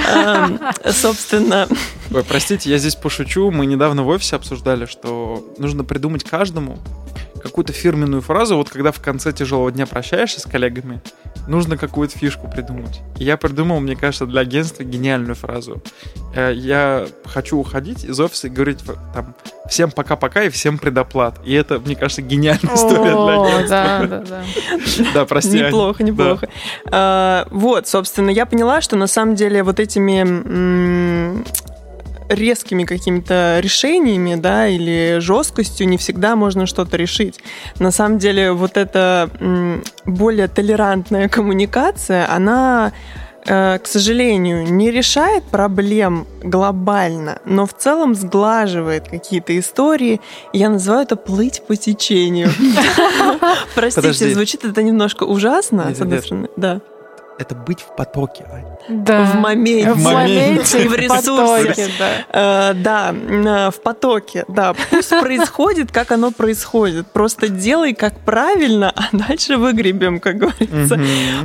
[0.08, 0.60] Эм,
[0.90, 1.68] собственно...
[2.12, 3.50] Ой, простите, я здесь пошучу.
[3.50, 6.78] Мы недавно в офисе обсуждали, что нужно придумать каждому
[7.44, 11.02] какую-то фирменную фразу, вот когда в конце тяжелого дня прощаешься с коллегами,
[11.46, 13.02] нужно какую-то фишку придумать.
[13.18, 15.82] И я придумал, мне кажется, для агентства гениальную фразу.
[16.34, 18.78] Э, я хочу уходить из офиса и говорить
[19.12, 19.34] там
[19.68, 21.38] всем пока-пока и всем предоплат.
[21.44, 23.68] И это, мне кажется, гениальная история для агентства.
[23.68, 24.44] Да, да, да.
[25.12, 25.60] Да, прости.
[25.60, 26.48] Неплохо, неплохо.
[26.90, 31.44] А, вот, собственно, я поняла, что на самом деле вот этими
[32.28, 37.40] резкими какими-то решениями, да, или жесткостью не всегда можно что-то решить.
[37.78, 39.30] На самом деле вот эта
[40.04, 42.92] более толерантная коммуникация, она
[43.46, 50.20] э, к сожалению, не решает проблем глобально, но в целом сглаживает какие-то истории.
[50.52, 52.50] Я называю это плыть по течению.
[53.74, 56.48] Простите, звучит это немножко ужасно, с одной стороны.
[56.56, 56.80] Да
[57.38, 58.44] это быть в потоке,
[58.88, 59.24] Да.
[59.24, 59.92] В моменте.
[59.92, 61.88] В моменте, в ресурсе.
[61.98, 62.70] да.
[62.70, 64.44] Э, да, в потоке.
[64.48, 67.06] Да, пусть происходит, как оно происходит.
[67.12, 70.98] Просто делай как правильно, а дальше выгребем, как говорится.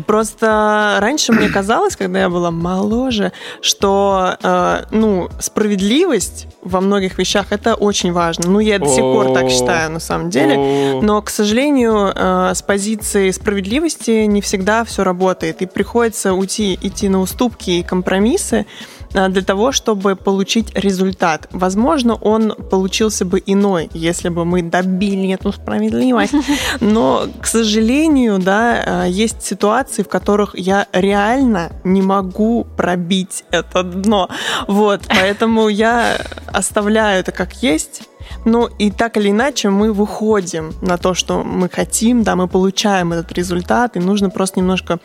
[0.05, 3.31] Просто раньше мне казалось, когда я была моложе,
[3.61, 8.49] что, э, ну, справедливость во многих вещах это очень важно.
[8.49, 10.99] Ну, я до сих пор так считаю, на самом деле.
[11.01, 15.61] Но, к сожалению, э, с позиции справедливости не всегда все работает.
[15.61, 18.65] И приходится уйти, идти на уступки и компромиссы
[19.13, 21.47] а, для того, чтобы получить результат.
[21.51, 26.33] Возможно, он получился бы иной, если бы мы добили эту справедливость.
[26.79, 33.83] Но, к сожалению, да, а, есть ситуации, в которых я реально не могу пробить это
[33.83, 34.29] дно.
[34.67, 36.17] Вот, поэтому я
[36.47, 38.03] оставляю это как есть.
[38.45, 43.13] Ну и так или иначе мы выходим на то, что мы хотим, да, мы получаем
[43.13, 44.99] этот результат, и нужно просто немножко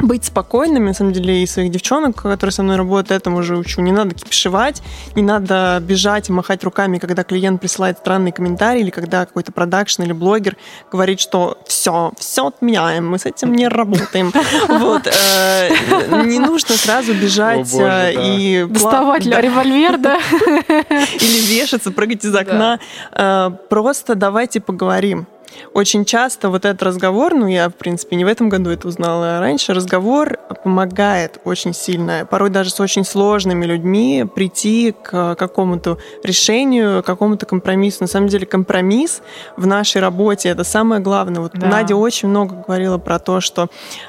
[0.00, 3.80] быть спокойными, на самом деле, и своих девчонок, которые со мной работают, этому же учу.
[3.80, 4.82] Не надо кипишевать,
[5.14, 10.02] не надо бежать и махать руками, когда клиент присылает странный комментарий, или когда какой-то продакшн
[10.02, 10.56] или блогер
[10.90, 14.32] говорит, что все, все отменяем, мы с этим не работаем.
[14.68, 15.06] Вот.
[15.06, 18.66] Э, не нужно сразу бежать э, и...
[18.68, 20.16] Доставать револьвер, да?
[20.68, 22.80] Или вешаться, прыгать из окна.
[23.12, 25.26] Э, просто давайте поговорим.
[25.72, 29.38] Очень часто вот этот разговор, ну я, в принципе, не в этом году это узнала,
[29.38, 35.98] а раньше, разговор помогает очень сильно, порой даже с очень сложными людьми прийти к какому-то
[36.22, 37.98] решению, к какому-то компромиссу.
[38.02, 39.22] На самом деле компромисс
[39.56, 41.40] в нашей работе это самое главное.
[41.40, 41.66] Вот да.
[41.66, 43.68] Надя очень много говорила про то, что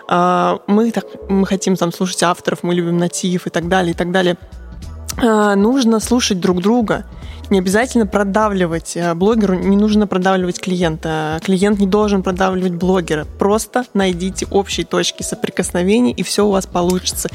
[0.09, 3.95] э, мы, так, мы хотим там слушать авторов, мы любим натив и так далее, и
[3.95, 4.37] так далее.
[5.21, 7.05] Э, нужно слушать друг друга
[7.49, 11.39] не обязательно продавливать э, блогеру, не нужно продавливать клиента.
[11.43, 13.25] Клиент не должен продавливать блогера.
[13.39, 17.29] Просто найдите общие точки соприкосновения, и все у вас получится.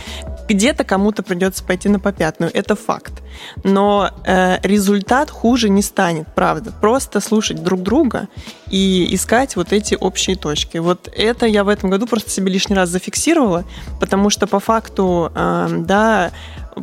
[0.48, 3.22] Где-то кому-то придется пойти на попятную, это факт.
[3.64, 6.72] Но э, результат хуже не станет, правда.
[6.80, 8.28] Просто слушать друг друга
[8.70, 10.78] и искать вот эти общие точки.
[10.78, 13.64] Вот это я в этом году просто себе лишний раз зафиксировала,
[14.00, 16.30] потому что по факту, э, да,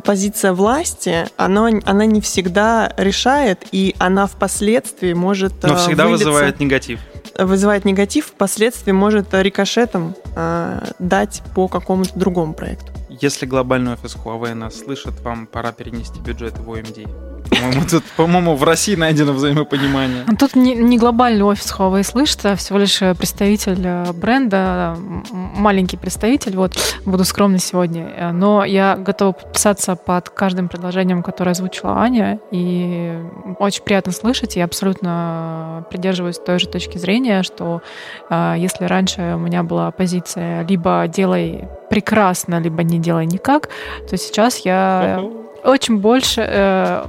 [0.04, 6.60] позиция власти, она, она не всегда решает, и она впоследствии может Но всегда вылиться, вызывает
[6.60, 7.00] негатив.
[7.38, 12.92] Вызывает негатив, впоследствии может рикошетом э, дать по какому-то другому проекту.
[13.20, 17.37] Если глобальный офис Huawei нас слышит, вам пора перенести бюджет в OMD.
[17.50, 20.24] По-моему, тут, по-моему, в России найдено взаимопонимание.
[20.26, 24.96] Ну, тут не, не глобальный офис Huawei слышит, а всего лишь представитель э, бренда,
[25.30, 28.32] маленький представитель, вот, буду скромной сегодня.
[28.32, 33.18] Но я готова подписаться под каждым предложением, которое озвучила Аня, и
[33.58, 37.82] очень приятно слышать, и абсолютно придерживаюсь той же точки зрения, что
[38.30, 43.68] э, если раньше у меня была позиция либо делай прекрасно, либо не делай никак,
[44.08, 45.22] то сейчас я
[45.70, 47.04] очень больше, э,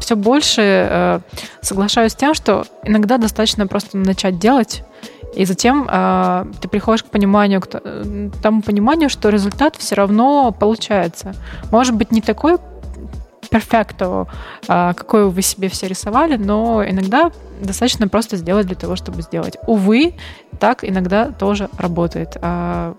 [0.00, 1.20] все больше э,
[1.60, 4.82] соглашаюсь с тем, что иногда достаточно просто начать делать,
[5.34, 7.66] и затем э, ты приходишь к пониманию, к
[8.42, 11.34] тому пониманию, что результат все равно получается.
[11.70, 12.56] Может быть, не такой
[13.50, 14.26] перфекто,
[14.68, 17.30] э, какой вы себе все рисовали, но иногда
[17.60, 19.56] достаточно просто сделать для того, чтобы сделать.
[19.66, 20.14] Увы,
[20.58, 22.36] так иногда тоже работает.
[22.40, 22.94] А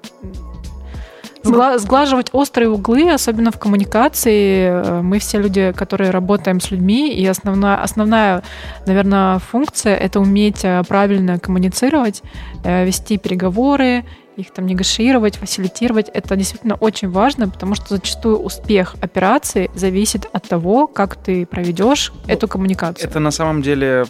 [1.43, 4.69] Сгла- сглаживать острые углы, особенно в коммуникации.
[4.69, 8.43] Э, мы все люди, которые работаем с людьми, и основная, основная
[8.85, 12.21] наверное, функция— это уметь э, правильно коммуницировать,
[12.63, 14.05] э, вести переговоры,
[14.37, 16.09] их там негашировать, фасилитировать.
[16.13, 22.13] Это действительно очень важно, потому что зачастую успех операции зависит от того, как ты проведешь
[22.13, 23.09] ну, эту коммуникацию.
[23.09, 24.05] Это на самом деле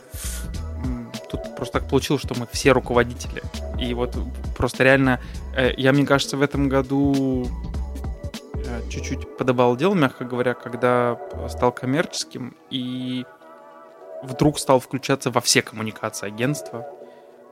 [1.58, 3.42] просто так получилось, что мы все руководители.
[3.80, 4.16] И вот
[4.56, 5.20] просто реально,
[5.56, 7.48] э, я, мне кажется, в этом году
[8.54, 13.26] э, чуть-чуть подобалдел, мягко говоря, когда стал коммерческим и
[14.24, 16.88] вдруг стал включаться во все коммуникации агентства.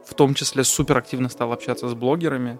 [0.05, 2.59] В том числе супер активно стал общаться с блогерами.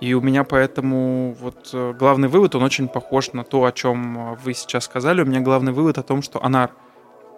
[0.00, 4.36] И у меня поэтому вот э, главный вывод, он очень похож на то, о чем
[4.36, 5.22] вы сейчас сказали.
[5.22, 6.72] У меня главный вывод о том, что, Анар,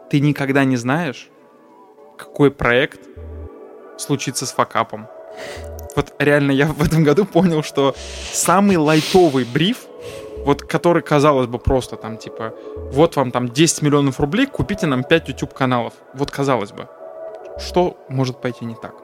[0.09, 1.29] ты никогда не знаешь,
[2.17, 3.01] какой проект
[3.99, 5.09] случится с факапом.
[5.97, 7.95] Вот реально я в этом году понял, что
[8.33, 9.87] самый лайтовый бриф,
[10.45, 12.55] вот который, казалось бы, просто там типа,
[12.93, 15.95] вот вам там 10 миллионов рублей, купите нам 5 YouTube каналов.
[16.15, 16.89] Вот казалось бы,
[17.59, 18.95] что может пойти не так?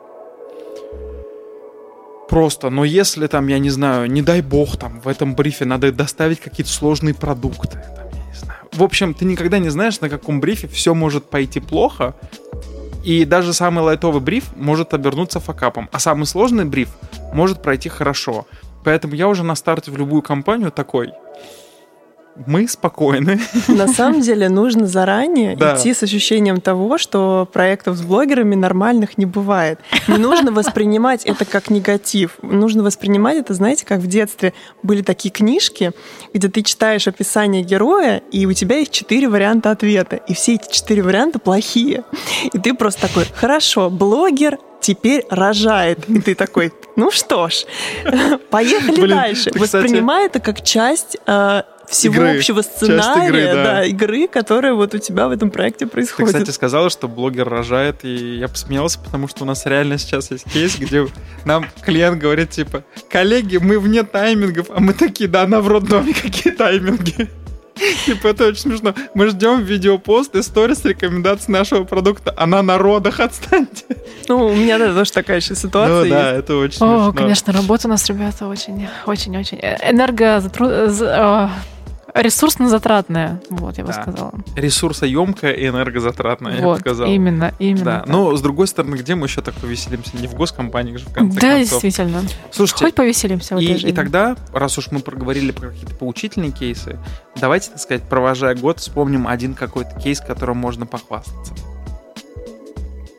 [2.29, 5.91] Просто, но если там, я не знаю, не дай бог, там в этом брифе надо
[5.91, 8.61] доставить какие-то сложные продукты, там, я не знаю.
[8.73, 12.15] В общем, ты никогда не знаешь, на каком брифе все может пойти плохо,
[13.05, 16.91] и даже самый лайтовый бриф может обернуться факапом, а самый сложный бриф
[17.33, 18.47] может пройти хорошо.
[18.85, 21.13] Поэтому я уже на старте в любую компанию такой,
[22.47, 23.41] мы спокойны.
[23.69, 25.77] На самом деле нужно заранее да.
[25.77, 29.81] идти с ощущением того, что проектов с блогерами нормальных не бывает.
[30.09, 32.39] Не нужно воспринимать это как негатив.
[32.43, 35.93] Нужно воспринимать это, знаете, как в детстве были такие книжки,
[36.33, 40.17] где ты читаешь описание героя, и у тебя есть четыре варианта ответа.
[40.17, 42.05] И все эти четыре варианта плохие.
[42.53, 46.09] И ты просто такой, хорошо, блогер теперь рожает.
[46.09, 47.65] И ты такой, ну что ж,
[48.51, 49.51] поехали Блин, дальше.
[49.55, 50.43] Воспринимай кстати...
[50.43, 52.37] это как часть э, всего игры.
[52.39, 53.65] общего сценария, игры, да.
[53.65, 56.33] да, игры, которая вот у тебя в этом проекте происходит.
[56.33, 60.31] Ты, кстати, сказала, что блогер рожает, и я посмеялся, потому что у нас реально сейчас
[60.31, 61.07] есть кейс, где
[61.45, 66.15] нам клиент говорит, типа, коллеги, мы вне таймингов, а мы такие, да, она в роддоме,
[66.23, 67.29] какие тайминги?
[68.05, 68.95] Типа, это очень смешно.
[69.15, 72.35] Мы ждем видеопост и сторис рекомендаций нашего продукта.
[72.37, 73.85] Она на родах, отстаньте.
[74.29, 77.13] Ну, у меня да, тоже такая еще ситуация Ну, да, это очень О, смешно.
[77.15, 80.69] конечно, работа у нас, ребята, очень, очень, очень энергозатру...
[82.15, 84.03] Ресурсно-затратная, вот, я бы да.
[84.03, 84.33] сказала.
[84.57, 87.07] Ресурсоемкая и энергозатратная, вот, я бы сказал.
[87.09, 87.85] именно, именно.
[87.85, 88.09] Да, так.
[88.09, 90.17] но с другой стороны, где мы еще так повеселимся?
[90.17, 91.83] Не в госкомпаниях же, в конце да, концов.
[91.83, 92.23] действительно.
[92.51, 93.91] Слушайте, Хоть повеселимся в и, жизни.
[93.91, 96.99] И тогда, раз уж мы проговорили про какие-то поучительные кейсы,
[97.41, 101.55] давайте, так сказать, провожая год, вспомним один какой-то кейс, которым можно похвастаться.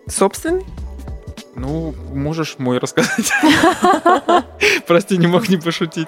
[0.08, 0.66] Собственный?
[1.56, 3.32] Ну, можешь мой рассказать.
[4.88, 6.08] Прости, не мог не пошутить.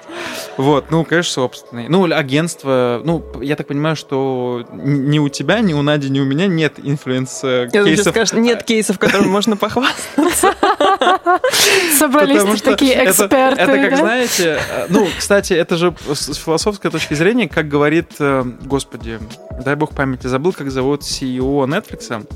[0.56, 1.88] Вот, ну, конечно, собственный.
[1.88, 6.24] Ну, агентство, ну, я так понимаю, что ни у тебя, ни у Нади, ни у
[6.24, 8.38] меня нет influence-кейсов.
[8.38, 10.54] нет кейсов, которыми можно похвастаться.
[11.98, 13.62] Собрались такие эксперты.
[13.62, 18.44] Это, как, знаете, э, ну, кстати, это же с философской точки зрения, как говорит, э,
[18.62, 19.18] господи,
[19.62, 22.26] дай бог памяти, забыл, как зовут CEO Netflix,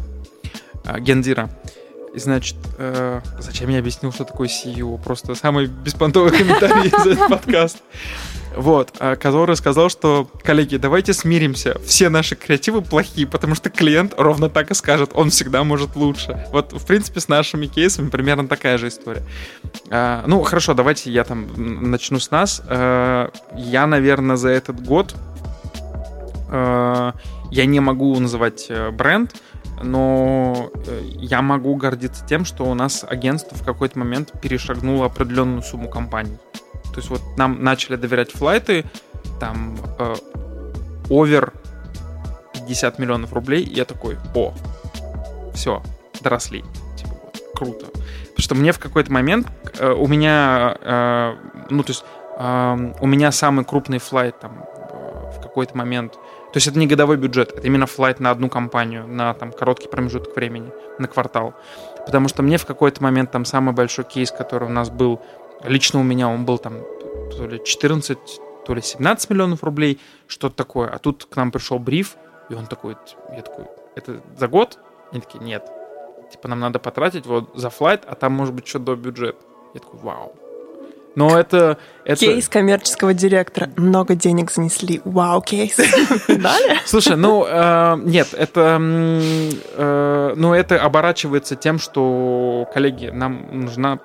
[0.84, 1.48] э, Гендира.
[2.18, 5.00] И значит, э, зачем я объяснил, что такое CEO?
[5.00, 7.78] Просто самый беспонтовый комментарий за этот подкаст.
[8.56, 14.14] Вот, э, который сказал, что, коллеги, давайте смиримся, все наши креативы плохие, потому что клиент
[14.16, 16.44] ровно так и скажет, он всегда может лучше.
[16.50, 19.22] Вот, в принципе, с нашими кейсами примерно такая же история.
[19.88, 21.46] Э, ну, хорошо, давайте я там
[21.88, 22.60] начну с нас.
[22.66, 25.14] Э, я, наверное, за этот год
[26.50, 27.12] я
[27.66, 29.34] не могу называть бренд,
[29.82, 35.62] но э, я могу гордиться тем, что у нас агентство в какой-то момент перешагнуло определенную
[35.62, 36.38] сумму компаний.
[36.84, 38.84] То есть вот нам начали доверять флайты,
[39.40, 40.14] там э,
[41.10, 41.52] овер
[42.54, 44.52] 50 миллионов рублей, и я такой, о,
[45.54, 45.82] все,
[46.20, 46.64] доросли.
[46.96, 47.86] Типа, вот, круто.
[47.86, 49.46] Потому что мне в какой-то момент,
[49.78, 51.36] э, у меня, э,
[51.70, 52.04] ну, то есть,
[52.38, 56.14] э, у меня самый крупный флайт там э, в какой-то момент
[56.58, 59.86] то есть это не годовой бюджет, это именно флайт на одну компанию, на там короткий
[59.86, 61.54] промежуток времени, на квартал.
[62.04, 65.22] Потому что мне в какой-то момент там самый большой кейс, который у нас был,
[65.62, 66.80] лично у меня он был там
[67.30, 68.18] то ли 14,
[68.66, 70.88] то ли 17 миллионов рублей, что-то такое.
[70.88, 72.16] А тут к нам пришел бриф,
[72.50, 72.96] и он такой,
[73.30, 74.80] я такой, это за год?
[75.12, 75.64] Они такие, нет.
[76.32, 79.36] Типа нам надо потратить вот за флайт, а там может быть что до бюджет.
[79.74, 80.34] Я такой, вау.
[81.18, 82.20] Но это, это...
[82.20, 83.68] Кейс коммерческого директора.
[83.76, 85.00] Много денег занесли.
[85.04, 85.76] Вау, кейс.
[86.28, 86.78] Дали?
[86.86, 88.78] Слушай, ну, э, нет, это...
[88.80, 93.98] Э, ну, это оборачивается тем, что, коллеги, нам нужна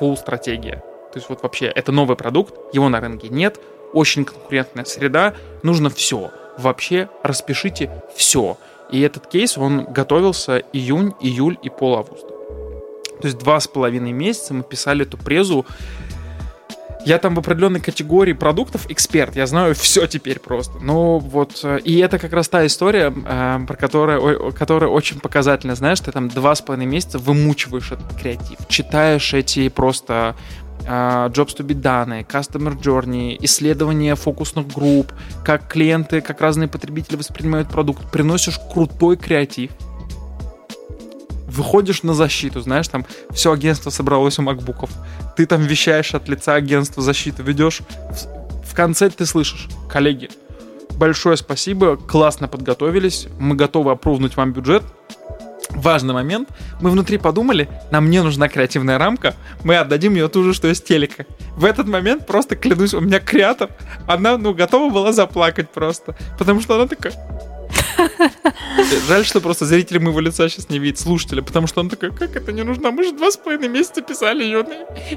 [0.00, 0.76] full стратегия.
[1.12, 3.60] То есть вот вообще, это новый продукт, его на рынке нет,
[3.92, 6.30] очень конкурентная среда, нужно все.
[6.56, 8.56] Вообще распишите все.
[8.90, 12.32] И этот кейс, он готовился июнь, июль и пол августа.
[13.22, 15.64] То есть два с половиной месяца мы писали эту презу
[17.04, 20.78] я там в определенной категории продуктов эксперт, я знаю все теперь просто.
[20.80, 25.74] Ну вот, э, и это как раз та история, э, про которую, которая очень показательна,
[25.74, 30.34] знаешь, ты там два с половиной месяца вымучиваешь этот креатив, читаешь эти просто
[30.84, 35.12] Uh, jobs to be done, customer journey, исследования фокусных групп,
[35.44, 39.70] как клиенты, как разные потребители воспринимают продукт, приносишь крутой креатив,
[41.52, 44.90] выходишь на защиту, знаешь, там все агентство собралось у макбуков,
[45.36, 47.80] ты там вещаешь от лица агентства защиты, ведешь,
[48.64, 50.30] в конце ты слышишь, коллеги,
[50.96, 54.82] большое спасибо, классно подготовились, мы готовы опровнуть вам бюджет,
[55.70, 56.48] важный момент.
[56.80, 59.34] Мы внутри подумали, нам не нужна креативная рамка,
[59.64, 61.26] мы отдадим ее ту же, что из телека.
[61.56, 63.70] В этот момент просто клянусь, у меня креатор,
[64.06, 67.12] она, ну, готова была заплакать просто, потому что она такая,
[69.08, 72.34] Жаль, что просто зрители моего лица сейчас не видят, слушатели, потому что он такой, как
[72.36, 72.90] это не нужно?
[72.90, 74.64] Мы же два с половиной месяца писали ее.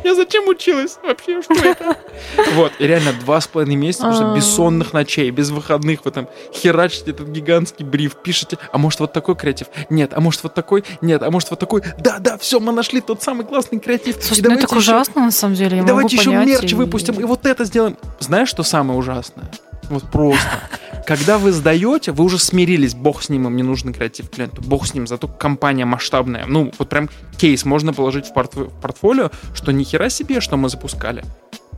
[0.04, 1.42] Я зачем училась вообще?
[1.42, 1.98] Что это?
[2.54, 4.36] Вот, и реально два с половиной месяца, просто а.
[4.36, 9.36] бессонных ночей, без выходных вы там херачите этот гигантский бриф, пишете, а может вот такой
[9.36, 9.68] креатив?
[9.90, 10.84] Нет, а может вот такой?
[11.02, 11.84] Нет, а может вот такой?
[12.00, 14.18] Да, да, все, мы нашли тот самый классный креатив.
[14.22, 17.66] Слушай, ну это ужасно на самом деле, я Давайте еще мерч выпустим, и вот это
[17.66, 17.98] сделаем.
[18.20, 19.50] Знаешь, что самое ужасное?
[19.90, 20.62] Вот просто.
[21.06, 24.88] Когда вы сдаете, вы уже смирились, бог с ним, им не нужен креатив клиенту, бог
[24.88, 26.46] с ним, зато компания масштабная.
[26.48, 30.58] Ну, вот прям кейс можно положить в, портф в портфолио, что ни хера себе, что
[30.58, 31.24] мы запускали.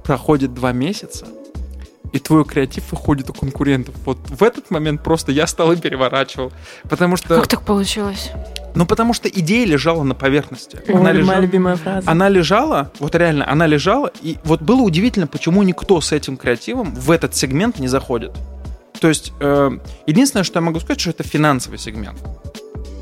[0.06, 1.28] Проходит два месяца,
[2.14, 3.96] и твой креатив выходит у конкурентов.
[4.06, 6.54] Вот в этот момент просто я стал и переворачивал.
[6.84, 7.36] Потому что...
[7.36, 8.32] Как так получилось?
[8.78, 10.80] Ну, потому что идея лежала на поверхности.
[10.88, 12.12] Ой, она лежала, моя любимая фраза.
[12.12, 16.94] Она лежала, вот реально, она лежала, и вот было удивительно, почему никто с этим креативом
[16.94, 18.34] в этот сегмент не заходит.
[19.00, 19.72] То есть, э,
[20.06, 22.20] единственное, что я могу сказать, что это финансовый сегмент.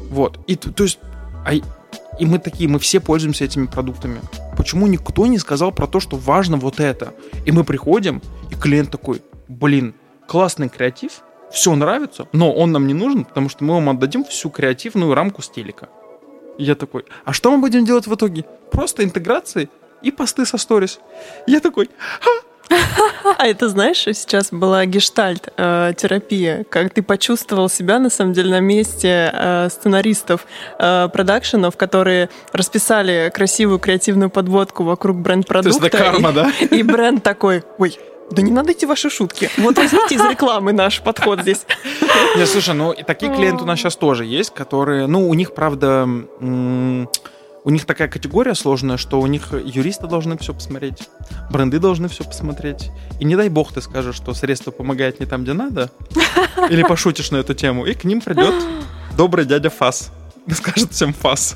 [0.10, 0.40] Вот.
[0.48, 1.00] И, то есть,
[1.46, 4.22] а, и мы такие, мы все пользуемся этими продуктами.
[4.56, 7.14] Почему никто не сказал про то, что важно вот это?
[7.46, 9.94] И мы приходим, и клиент такой, блин,
[10.26, 11.22] классный креатив,
[11.56, 15.42] все нравится, но он нам не нужен, потому что мы вам отдадим всю креативную рамку
[15.42, 15.88] с телека.
[16.58, 18.44] И я такой, а что мы будем делать в итоге?
[18.72, 19.70] Просто интеграции
[20.02, 21.00] и посты со сторис.
[21.48, 21.90] Я такой,
[22.70, 22.76] а,
[23.38, 29.32] а это, знаешь, сейчас была гештальт-терапия, как ты почувствовал себя, на самом деле, на месте
[29.32, 30.46] э, сценаристов
[30.78, 35.80] э, продакшенов, которые расписали красивую креативную подводку вокруг бренд-продукта.
[35.80, 36.52] То есть это карма, и, да?
[36.76, 37.98] И бренд такой, ой,
[38.32, 39.50] да не надо эти ваши шутки.
[39.58, 41.66] Вот возьмите из рекламы наш подход здесь.
[42.36, 46.08] Не, слушай, ну такие клиенты у нас сейчас тоже есть, которые, ну, у них, правда,
[47.66, 51.10] у них такая категория сложная, что у них юристы должны все посмотреть,
[51.50, 52.92] бренды должны все посмотреть.
[53.20, 55.90] И не дай бог ты скажешь, что средство помогает не там, где надо,
[56.70, 58.54] или пошутишь на эту тему, и к ним придет
[59.18, 60.12] добрый дядя Фас.
[60.54, 61.56] Скажет всем фас.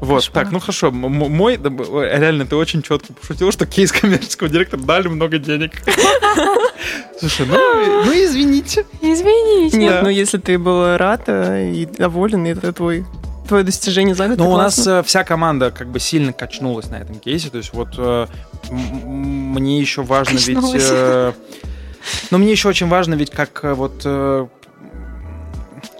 [0.00, 0.44] Вот, Кошмар.
[0.44, 0.90] так, ну хорошо.
[0.90, 5.72] Мой, б- реально, ты очень четко пошутил, что кейс коммерческого директора дали много денег.
[7.20, 8.86] Слушай, ну, ну извините.
[9.02, 9.76] Извините.
[9.76, 10.02] Нет, Да.
[10.02, 13.04] ну если ты был рад э, и доволен, и это твой
[13.48, 14.38] твое достижение за год.
[14.38, 17.48] Но это у нас э, вся команда как бы сильно качнулась на этом кейсе.
[17.50, 18.26] То есть вот э,
[18.70, 20.54] мне еще важно ведь...
[20.54, 20.86] Качнулась.
[20.88, 21.32] э,
[22.30, 24.02] Но мне еще очень важно ведь как э, вот...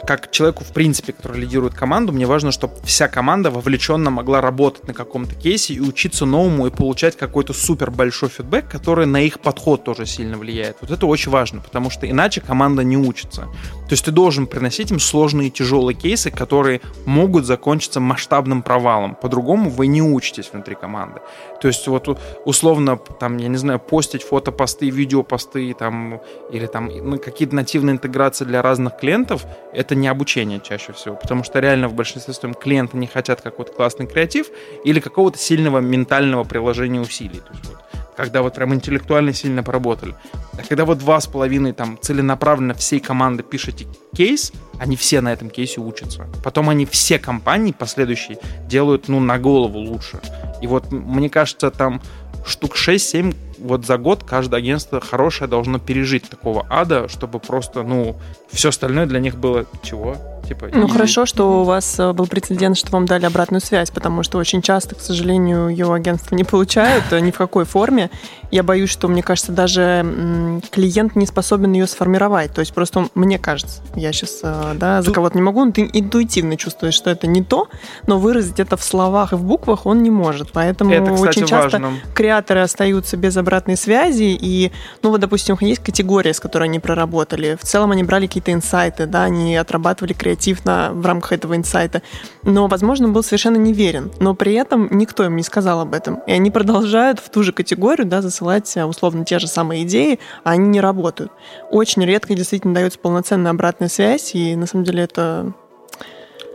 [0.09, 4.89] как человеку, в принципе, который лидирует команду, мне важно, чтобы вся команда вовлеченно могла работать
[4.89, 9.39] на каком-то кейсе и учиться новому и получать какой-то супер большой фидбэк, который на их
[9.41, 10.79] подход тоже сильно влияет.
[10.81, 13.43] Вот это очень важно, потому что иначе команда не учится.
[13.43, 19.15] То есть ты должен приносить им сложные тяжелые кейсы, которые могут закончиться масштабным провалом.
[19.15, 21.21] По-другому вы не учитесь внутри команды.
[21.61, 26.21] То есть вот условно, там, я не знаю, постить фотопосты, видеопосты там,
[26.53, 31.45] или там ну, какие-то нативные интеграции для разных клиентов, это не обучение чаще всего, потому
[31.45, 34.49] что реально в большинстве своем клиенты не хотят какой-то классный креатив
[34.85, 37.41] или какого-то сильного ментального приложения усилий.
[37.41, 37.79] То есть вот,
[38.19, 40.17] когда вот прям интеллектуально сильно поработали.
[40.55, 45.33] А когда вот два с половиной там целенаправленно всей команды пишете кейс, они все на
[45.33, 46.27] этом кейсе учатся.
[46.43, 50.21] Потом они все компании последующие делают, ну, на голову лучше.
[50.61, 52.03] И вот мне кажется, там
[52.45, 58.19] штук 6-7 вот за год каждое агентство хорошее должно пережить такого ада, чтобы просто, ну,
[58.51, 60.17] все остальное для них было чего?
[60.49, 60.93] Типа, Ну easy.
[60.93, 64.63] хорошо, что у вас э, был прецедент, что вам дали обратную связь, потому что очень
[64.63, 68.11] часто, к сожалению, ее агентства не получают э, ни в какой форме.
[68.51, 72.55] Я боюсь, что, мне кажется, даже клиент не способен ее сформировать.
[72.55, 76.57] То есть просто мне кажется, я сейчас да, за кого-то не могу, он ты интуитивно
[76.57, 77.69] чувствует, что это не то,
[78.07, 80.53] но выразить это в словах и в буквах он не может.
[80.53, 81.93] Поэтому Это, кстати, очень часто важно.
[82.15, 84.73] креаторы остаются без обратной связи, и,
[85.03, 87.59] ну вот, допустим, есть категория, с которой они проработали.
[87.61, 92.03] В целом они брали какие-то инсайты, да, они отрабатывали креатив на, в рамках этого инсайта.
[92.43, 94.11] Но, возможно, был совершенно неверен.
[94.21, 96.21] Но при этом никто им не сказал об этом.
[96.27, 100.19] И они продолжают в ту же категорию, да, засылать а, условно те же самые идеи,
[100.45, 101.33] а они не работают.
[101.71, 105.53] Очень редко действительно дается полноценная обратная связь, и на самом деле это,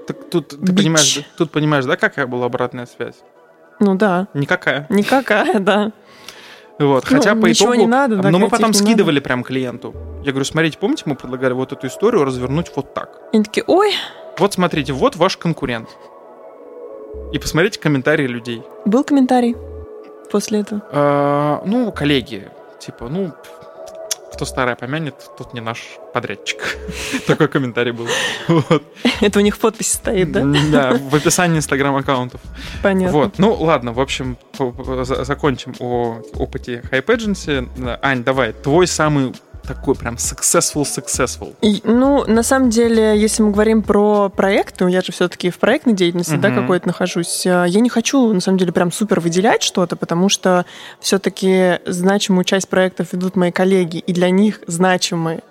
[0.08, 0.78] Так тут, ты Бич.
[0.78, 3.16] понимаешь, тут понимаешь, да, какая была обратная связь?
[3.80, 4.86] ну да, Никакая.
[4.90, 5.92] никакая, да.
[6.80, 7.82] Вот, Ну, хотя по ничего итогу...
[7.82, 9.94] не надо, да, но мы потом скидывали прям клиенту.
[10.24, 13.20] Я говорю, смотрите, помните, мы предлагали вот эту историю развернуть вот так.
[13.32, 13.92] И они такие, ой,
[14.40, 15.88] Вот смотрите, вот ваш конкурент.
[17.32, 18.64] И посмотрите комментарии людей.
[18.86, 19.56] был комментарий
[20.32, 20.82] после этого.
[20.92, 22.48] А, ну, коллеги,
[22.80, 23.34] типа, ну,
[24.34, 25.80] кто старое помянет, тот не наш
[26.14, 26.78] подрядчик.
[27.28, 28.08] Такой комментарий был.
[28.48, 28.84] Вот.
[29.22, 30.44] Это у них в подписи стоит, да?
[30.72, 32.42] Да, в описании инстаграм-аккаунтов.
[32.82, 33.18] Понятно.
[33.18, 34.38] Вот, ну ладно, в общем,
[35.24, 38.00] закончим о опыте Hype Agency.
[38.02, 39.34] Ань, давай, твой самый
[39.68, 41.56] такой прям successful-successful.
[41.62, 45.94] И, ну, на самом деле, если мы говорим про проекты, я же все-таки в проектной
[45.94, 46.62] деятельности, да, Мгм.
[46.62, 50.66] какой-то нахожусь, э, я не хочу, на самом деле, прям супер выделять что-то, потому что
[51.00, 55.42] все-таки значимую часть проектов ведут мои коллеги, и для них значимы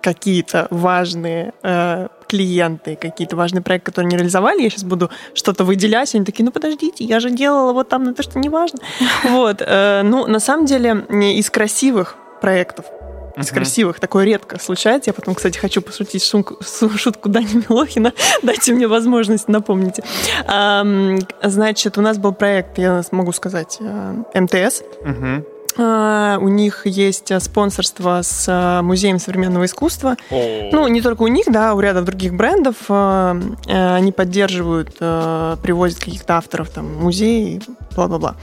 [0.00, 6.14] какие-то важные э, клиенты, какие-то важные проекты, которые не реализовали, я сейчас буду что-то выделять,
[6.14, 8.78] они такие, ну подождите, я же делала вот там, ну то, что не важно.
[9.24, 12.84] Вот, э, ну, на самом деле, из красивых проектов,
[13.36, 13.54] из Мгм.
[13.56, 14.00] красивых.
[14.00, 15.10] Такое редко случается.
[15.10, 16.56] Я потом, кстати, хочу пошутить шумку-
[16.96, 18.12] шутку Дани Милохина.
[18.42, 20.02] Дайте мне возможность, напомните.
[20.46, 24.82] Ам, Значит, у нас был проект, я могу сказать, э, МТС.
[25.04, 25.44] Мгм.
[25.78, 30.16] А, У них есть э, спонсорство с э, Музеем современного искусства.
[30.30, 30.70] О.
[30.72, 32.76] Ну, не только у них, да, у ряда других брендов.
[32.88, 37.60] э, э, Они поддерживают, э, привозят каких-то авторов там, музей,
[37.94, 38.36] бла-бла-бла.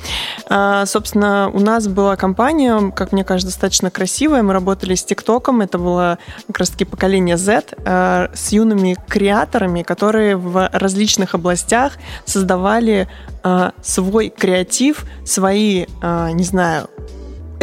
[0.86, 4.42] Собственно, у нас была компания, как мне кажется, достаточно красивая.
[4.44, 5.62] Мы работали с ТикТоком.
[5.62, 6.18] Это было
[6.48, 11.94] как раз-таки поколение Z э, с юными креаторами, которые в различных областях
[12.26, 13.08] создавали
[13.44, 16.90] э, свой креатив, свои, э, не знаю,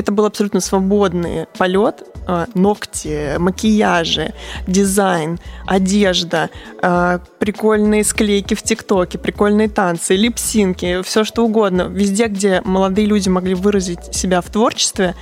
[0.00, 2.02] это был абсолютно свободный полет.
[2.26, 4.34] э, Ногти, макияжи,
[4.66, 6.48] дизайн, одежда,
[6.82, 11.82] э, прикольные склейки в ТикТоке, прикольные танцы, липсинки, все что угодно.
[11.82, 15.14] Везде, где молодые люди могли выразить себя в творчестве,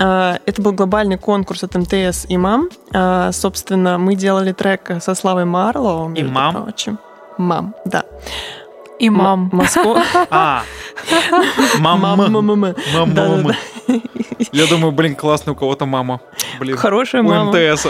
[0.00, 2.70] э, это был глобальный конкурс от МТС и МАМ.
[3.32, 6.08] Собственно, мы делали трек со Славой Марлоу.
[6.08, 6.52] между «Имам»?
[7.38, 8.04] Мам, да.
[8.98, 9.50] И мам.
[9.52, 10.02] Москва.
[10.30, 10.62] А,
[11.78, 12.16] мама.
[12.16, 12.40] Мама.
[12.40, 12.74] Мама.
[12.94, 13.54] Да-да-да.
[14.52, 16.20] Я думаю, блин, классно у кого-то мама.
[16.58, 17.52] Блин, Хорошая у мама.
[17.52, 17.86] МТС.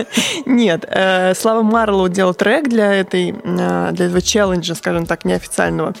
[0.46, 5.94] Нет, э, Слава Марлоу делал трек для этой, э, для этого челленджа, скажем так, неофициального.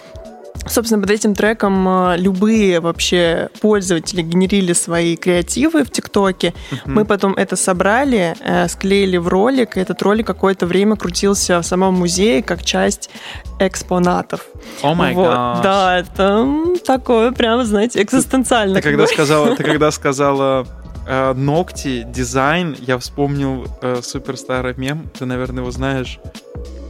[0.66, 6.54] Собственно, под этим треком э, любые вообще пользователи генерили свои креативы в ТикТоке.
[6.84, 11.64] Мы потом это собрали, э, склеили в ролик, и этот ролик какое-то время крутился в
[11.64, 13.10] самом музее как часть
[13.58, 14.46] экспонатов.
[14.82, 15.32] О май Вот.
[15.62, 16.46] Да, это
[16.84, 18.76] такое прямо, знаете, экзистенциально.
[18.76, 20.66] Ты как когда сказала, ты когда сказала
[21.06, 26.18] э, ногти, дизайн, я вспомнил э, супер старый мем, ты, наверное, его знаешь.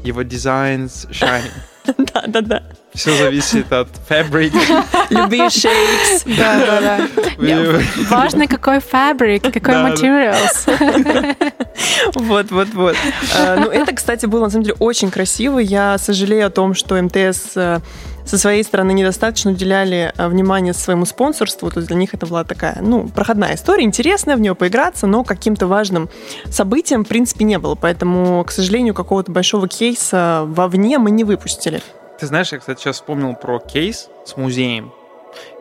[0.05, 1.53] Его дизайн shining.
[2.15, 2.63] Да, да, да.
[2.95, 4.53] Все зависит от fabric.
[5.11, 6.25] Любые shapes.
[6.37, 7.81] Да, да, да.
[8.11, 10.37] Важно, какой фабрик, какой материал.
[12.15, 12.97] Вот, вот, вот.
[13.37, 15.59] Э, Ну, это, кстати, было на самом деле очень красиво.
[15.59, 17.81] Я сожалею о том, что МТС э,
[18.25, 21.71] со своей стороны недостаточно уделяли э, внимание своему спонсорству.
[21.71, 25.25] То есть для них это была такая, ну, проходная история, интересная, в нее поиграться, но
[25.25, 26.09] каким-то важным
[26.51, 27.75] событием, в принципе, не было.
[27.75, 31.83] Поэтому, к сожалению, какого-то большого кейса вовне мы не выпустили.
[32.21, 34.93] Ты знаешь, я, кстати, сейчас вспомнил про кейс с музеем,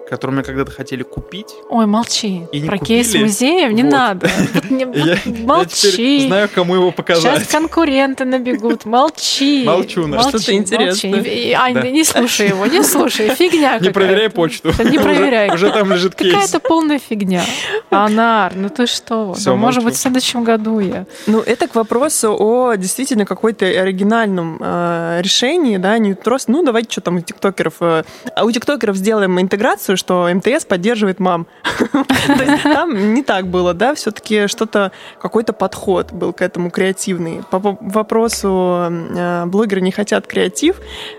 [0.09, 1.47] который мы когда-то хотели купить.
[1.69, 2.41] Ой, молчи.
[2.51, 3.03] И не Про купили.
[3.03, 3.91] кейс музеев не Вот.
[3.91, 4.29] надо.
[4.53, 6.27] Вот не- Я- Молчи.
[6.27, 7.21] знаю, кому его показать.
[7.43, 8.85] Сейчас конкуренты набегут.
[8.85, 9.63] Молчи.
[9.65, 10.29] Молчу, Настя.
[10.39, 11.15] Что-то интересное.
[11.15, 11.29] молчи.
[11.29, 11.89] И- Ань, Да.
[11.89, 13.29] не слушай его, не слушай.
[13.35, 14.69] Фигня Не проверяй почту.
[14.83, 15.53] Не проверяй.
[15.53, 16.33] Уже там лежит кейс.
[16.33, 17.41] Какая-то полная фигня.
[17.89, 19.33] Анар, ну ты что?
[19.33, 21.05] Всё, Ну, может быть, в следующем году я.
[21.27, 26.89] Ну, это к вопросу о действительно какой-то оригинальном э, решении, да, не просто, ну, давайте
[26.91, 28.03] что там у тиктокеров, э,
[28.35, 31.45] а у тиктокеров сделаем интеграцию, что МТС поддерживает мам.
[31.91, 34.91] То есть там не так было, да, все-таки что-то,
[35.21, 37.43] какой-то подход был к этому креативный.
[37.51, 40.77] По вопросу э, блогеры не хотят креатив,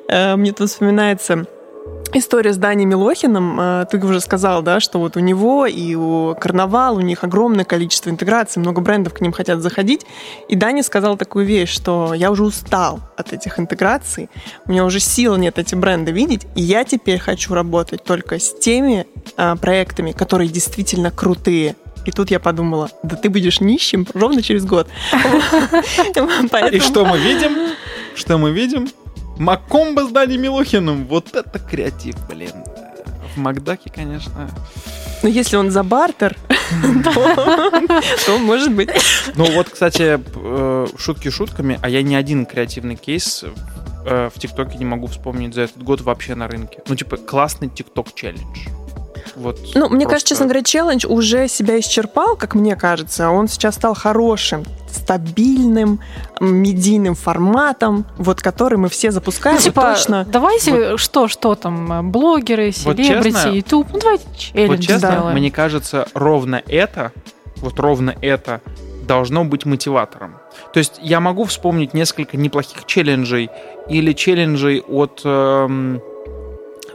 [0.08, 1.46] э, мне тут вспоминается
[2.12, 6.34] История с Даней Милохиным, э, ты уже сказал, да, что вот у него и у
[6.34, 10.04] Карнавал, у них огромное количество интеграций, много брендов к ним хотят заходить.
[10.48, 14.28] И Даня сказал такую вещь, что я уже устал от этих интеграций,
[14.66, 18.58] у меня уже сил нет эти бренды видеть, и я теперь хочу работать только с
[18.58, 19.06] теми
[19.36, 21.76] э, проектами, которые действительно крутые.
[22.06, 24.88] И тут я подумала, да ты будешь нищим ровно через год.
[26.72, 27.74] И что мы видим?
[28.16, 28.88] Что мы видим?
[29.40, 31.06] Макомба с Дани Милохиным.
[31.06, 32.52] Вот это креатив, блин.
[33.34, 34.50] В Макдаке, конечно.
[35.22, 36.36] Но если он за бартер,
[38.26, 38.90] то, может быть.
[39.36, 43.42] Ну вот, кстати, э, шутки шутками, а я ни один креативный кейс
[44.04, 46.82] э, в ТикТоке не могу вспомнить за этот год вообще на рынке.
[46.86, 48.68] Ну, типа, классный ТикТок челлендж.
[49.40, 53.30] Вот Ну, мне просто- кажется, честно говоря, челлендж уже себя исчерпал, как мне кажется.
[53.30, 56.00] Он сейчас стал хорошим, стабильным,
[56.40, 59.56] медийным форматом, вот который мы все запускаем.
[59.56, 60.26] Ну, типа, точно.
[60.30, 64.98] давайте, что, что там, э, блогеры, Вот селебрити, честно- ютуб, ну давайте Вот челлендж честно,
[65.10, 65.36] сделаем.
[65.38, 67.12] мне кажется, ровно это,
[67.56, 68.60] вот ровно это
[69.06, 70.36] должно быть мотиватором.
[70.72, 73.48] То есть я могу вспомнить несколько неплохих челленджей
[73.88, 75.22] или челленджей от...
[75.24, 76.00] эм,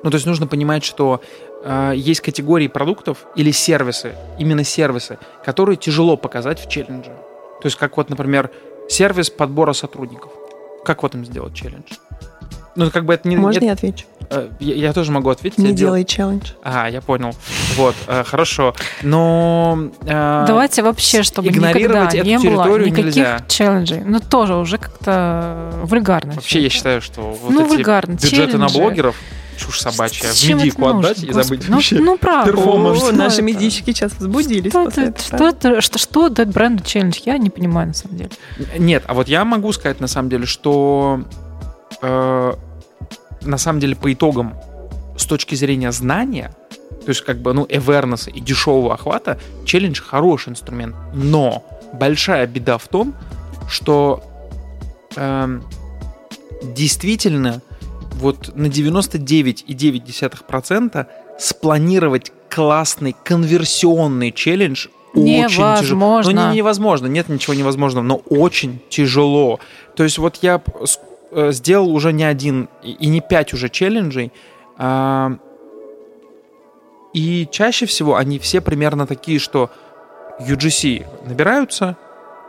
[0.03, 1.19] ну, то есть нужно понимать, что
[1.65, 7.11] э, есть категории продуктов или сервисы, именно сервисы, которые тяжело показать в челлендже.
[7.61, 8.51] То есть как вот, например,
[8.89, 10.31] сервис подбора сотрудников.
[10.85, 11.93] Как вот им сделать челлендж?
[12.75, 13.37] Ну, как бы это не...
[13.37, 14.05] Можно нет- я отвечу?
[14.29, 15.57] э, я, я тоже могу ответить.
[15.59, 16.51] Не Я дел- делай челлендж.
[16.61, 17.33] а, я понял.
[17.77, 18.75] Вот, э, хорошо.
[19.01, 19.89] Но...
[20.05, 23.39] э, Давайте вообще, чтобы игнорировать никогда эту не было территорию никаких нельзя.
[23.47, 24.01] челленджей.
[24.05, 26.33] Ну, тоже уже как-то вульгарно.
[26.33, 28.13] Вообще, я считаю, что вот Ну, эти вульгарно.
[28.13, 28.77] бюджеты на Челленджи.
[28.79, 29.15] блогеров
[29.57, 30.29] чушь собачья.
[30.29, 31.43] В Зачем это медийку нужно, отдать и господи?
[31.43, 31.99] забыть ну, вообще.
[31.99, 32.51] Ну, правда.
[32.51, 33.03] перформанс.
[33.03, 33.43] О, наши это?
[33.43, 37.19] медийщики сейчас возбудились Что после это, что, это, что, что дает бренду челлендж?
[37.25, 38.31] Я не понимаю, на самом деле.
[38.77, 41.23] Нет, а вот я могу сказать на самом деле, что
[42.01, 42.53] э,
[43.41, 44.55] на самом деле по итогам
[45.17, 46.55] с точки зрения знания,
[47.05, 50.95] то есть как бы, ну, awareness и дешевого охвата, челлендж хороший инструмент.
[51.13, 53.15] Но большая беда в том,
[53.69, 54.23] что
[55.15, 55.63] эм,
[56.63, 57.61] действительно
[58.19, 61.05] вот на 99,9%
[61.37, 66.21] спланировать классный конверсионный челлендж очень тяжело.
[66.23, 69.59] Ну, не невозможно, нет ничего невозможного, но очень тяжело.
[69.95, 70.61] То есть вот я
[71.31, 74.31] э, сделал уже не один и не пять уже челленджей,
[74.77, 75.37] а,
[77.13, 79.69] и чаще всего они все примерно такие, что
[80.41, 81.95] UGC набираются,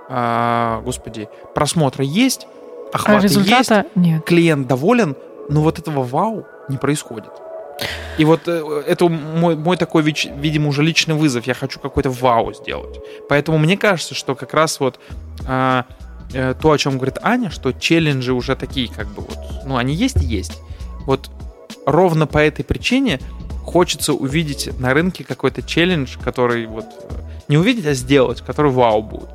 [0.09, 2.49] а, господи, просмотры есть,
[2.93, 4.25] А охваты есть, результата нет.
[4.25, 5.15] клиент доволен,
[5.49, 7.33] но вот этого вау не происходит.
[8.19, 11.47] И вот э, это мой, мой такой, видимо, уже личный вызов.
[11.47, 12.99] Я хочу какой-то вау сделать.
[13.29, 14.99] Поэтому мне кажется, что как раз вот
[15.47, 15.85] а,
[16.33, 19.95] э, то, о чем говорит Аня, что челленджи уже такие, как бы вот, ну, они
[19.95, 20.59] есть и есть.
[21.05, 21.31] Вот
[21.85, 23.21] ровно по этой причине
[23.65, 27.15] хочется увидеть на рынке какой-то челлендж, который вот э,
[27.49, 29.29] не увидеть, а сделать, который вау будет.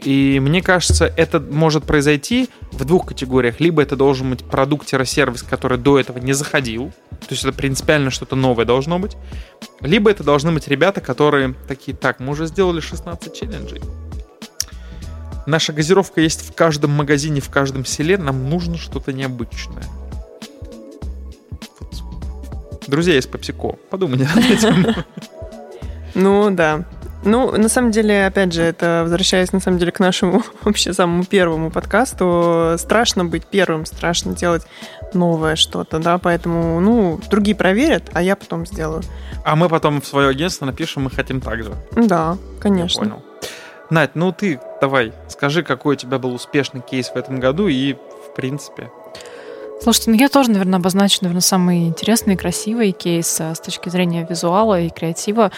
[0.00, 3.58] И мне кажется, это может произойти в двух категориях.
[3.58, 8.36] Либо это должен быть продукт-сервис, который до этого не заходил, то есть это принципиально что-то
[8.36, 9.16] новое должно быть.
[9.80, 13.82] Либо это должны быть ребята, которые такие, так, мы уже сделали 16 челленджей.
[15.46, 18.18] Наша газировка есть в каждом магазине, в каждом селе.
[18.18, 19.84] Нам нужно что-то необычное.
[22.86, 24.94] Друзья из PepsiCo, подумайте над этим.
[26.14, 26.84] Ну, да.
[27.24, 31.24] Ну, на самом деле, опять же, это возвращаясь на самом деле к нашему вообще самому
[31.24, 34.62] первому подкасту, страшно быть первым, страшно делать
[35.14, 39.02] новое что-то, да, поэтому, ну, другие проверят, а я потом сделаю.
[39.44, 41.72] А мы потом в свое агентство напишем, мы хотим так же.
[41.96, 43.04] Да, конечно.
[43.04, 43.22] Я понял.
[43.90, 47.94] Надь, ну ты давай, скажи, какой у тебя был успешный кейс в этом году и,
[47.94, 48.90] в принципе...
[49.80, 53.88] Слушайте, ну я тоже, наверное, обозначу, наверное, самый интересный и красивый кейс э, с точки
[53.88, 55.52] зрения визуала и креатива.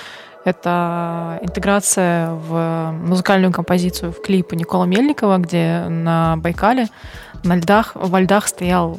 [0.44, 6.88] Это интеграция в музыкальную композицию в клипе Никола Мельникова, где на Байкале
[7.42, 8.98] на льдах, во льдах стоял,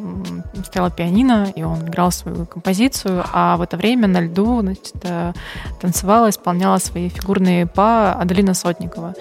[0.65, 5.33] стояла пианино, и он играл свою композицию, а в это время на льду значит, э,
[5.79, 9.13] танцевала, исполняла свои фигурные па Аделина Сотникова.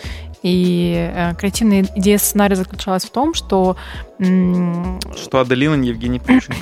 [0.42, 3.76] И э, креативная идея сценария заключалась в том, что...
[4.18, 6.56] Что Аделина не Евгений Плющенко.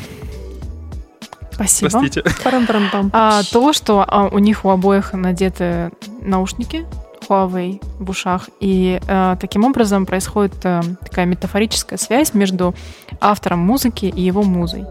[1.58, 1.90] Спасибо.
[1.90, 2.22] Простите.
[2.44, 3.10] Парам-парам-пам.
[3.12, 5.90] А, то, что а, у них у обоих надеты
[6.22, 6.86] наушники
[7.28, 12.74] Huawei в ушах, и э, таким образом происходит э, такая метафорическая связь между
[13.20, 14.86] автором музыки и его музой.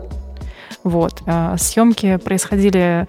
[0.84, 1.24] Вот.
[1.26, 3.08] Э, съемки происходили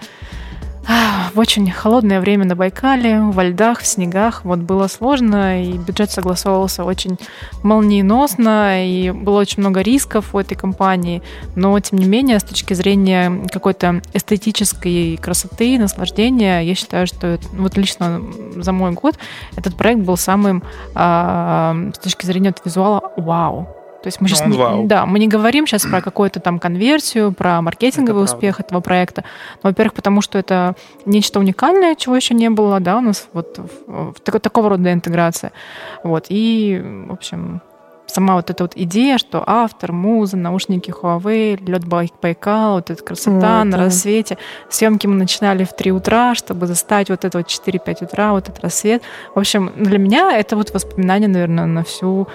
[0.89, 4.45] в очень холодное время на Байкале, во льдах, в снегах.
[4.45, 7.19] Вот было сложно, и бюджет согласовывался очень
[7.63, 11.23] молниеносно, и было очень много рисков у этой компании.
[11.55, 17.77] Но, тем не менее, с точки зрения какой-то эстетической красоты, наслаждения, я считаю, что вот
[17.77, 18.23] лично
[18.57, 19.19] за мой год
[19.57, 20.63] этот проект был самым
[20.95, 23.78] э, с точки зрения визуала вау.
[24.03, 24.87] То есть мы сейчас Ну, не, вау.
[24.87, 28.37] да, мы не говорим сейчас про какую-то там конверсию, про маркетинговый Это правда.
[28.37, 29.25] успех этого проекта.
[29.63, 33.59] Ну, во-первых, потому что это нечто уникальное, чего еще не было, да, у нас вот
[33.59, 35.51] в- в тако- такого рода интеграция.
[36.05, 37.61] Вот, и, в общем,
[38.07, 43.03] сама вот эта вот идея, что автор, муза, наушники Huawei, лед Бай- Байкал, вот эта
[43.03, 43.85] красота Ой, на да.
[43.85, 44.39] рассвете.
[44.71, 48.61] Съемки мы начинали в 3 утра, чтобы застать вот это вот 4-5 утра, вот этот
[48.63, 49.03] рассвет.
[49.35, 52.29] В общем, для меня это вот воспоминание, наверное, на всю,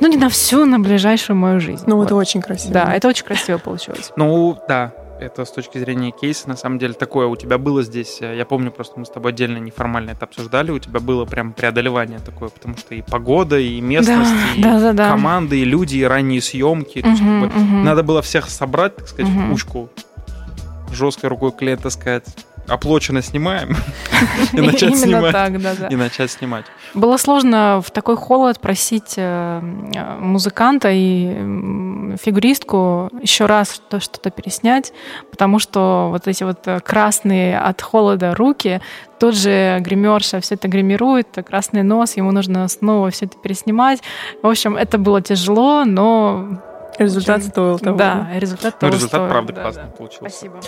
[0.00, 1.84] ну не на всю, на ближайшую мою жизнь.
[1.86, 2.06] Ну, Вот.
[2.06, 2.72] это очень красиво.
[2.74, 4.12] Да, это очень красиво получилось.
[4.16, 8.18] Ну, да, это с точки зрения кейса, на самом деле, такое у тебя было здесь.
[8.20, 10.70] э, Я помню, просто мы с тобой отдельно неформально это обсуждали.
[10.70, 14.92] У тебя было прям преодолевание такое, потому что и погода, и местность, и да, да,
[14.92, 15.10] да.
[15.10, 17.02] команды, и люди, и ранние съемки.
[17.02, 17.84] То есть, как бы, мгм.
[17.84, 19.46] Надо было всех собрать, так сказать, Мгм.
[19.48, 19.88] в кучку,
[20.92, 22.24] жесткой рукой клиента сказать,
[22.68, 23.76] оплачено снимаем,
[24.52, 25.32] и начать снимать.
[25.32, 25.86] так, да, да.
[25.88, 26.64] И начать снимать.
[26.94, 29.60] Было сложно в такой холод просить э,
[30.20, 34.92] музыканта и фигуристку еще раз что- что-то переснять,
[35.30, 38.80] потому что вот эти вот э, красные от холода руки,
[39.18, 44.00] тот же гримерша все это гримирует, э, красный нос, ему нужно снова все это переснимать.
[44.42, 46.60] В общем, это было тяжело, но
[46.98, 47.96] Результат стоил того.
[47.96, 49.30] да, результат Ну, того результат, стоил.
[49.30, 49.88] правда, Да, классный да.
[49.90, 50.18] получился.
[50.30, 50.60] Спасибо.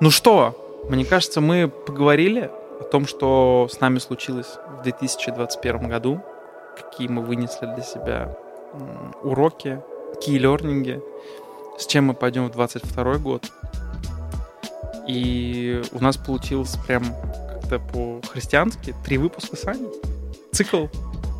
[0.00, 2.50] Ну что, мне кажется, мы поговорили
[2.80, 6.22] о том, что с нами случилось в 2021 году,
[6.76, 8.36] какие мы вынесли для себя
[9.22, 9.80] уроки,
[10.14, 11.02] какие лернинги,
[11.78, 13.50] с чем мы пойдем в 2022 год.
[15.06, 17.04] И у нас получилось прям
[17.48, 19.90] как-то по-христиански три выпуска с Аней.
[20.52, 20.86] Цикл.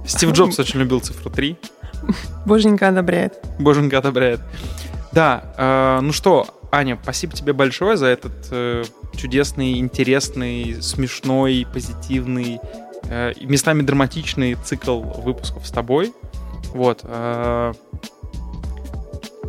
[0.06, 1.56] Стив Джобс очень любил цифру 3.
[2.46, 3.38] Боженька одобряет.
[3.58, 4.40] Боженька одобряет.
[5.12, 8.84] Да, э, ну что, Аня, спасибо тебе большое за этот э,
[9.16, 12.60] чудесный, интересный, смешной, позитивный,
[13.04, 16.12] э, местами драматичный цикл выпусков с тобой.
[16.72, 17.00] Вот.
[17.02, 17.72] э,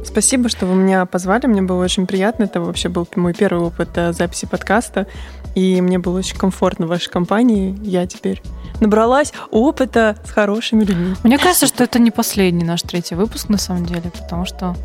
[0.04, 1.46] Спасибо, что вы меня позвали.
[1.46, 2.46] Мне было очень приятно.
[2.46, 5.06] Это вообще был мой первый опыт записи подкаста.
[5.54, 7.78] И мне было очень комфортно в вашей компании.
[7.84, 8.42] Я теперь
[8.80, 11.16] набралась опыта с хорошими людьми.
[11.24, 14.76] Мне кажется, что это не последний наш третий выпуск на самом деле, потому что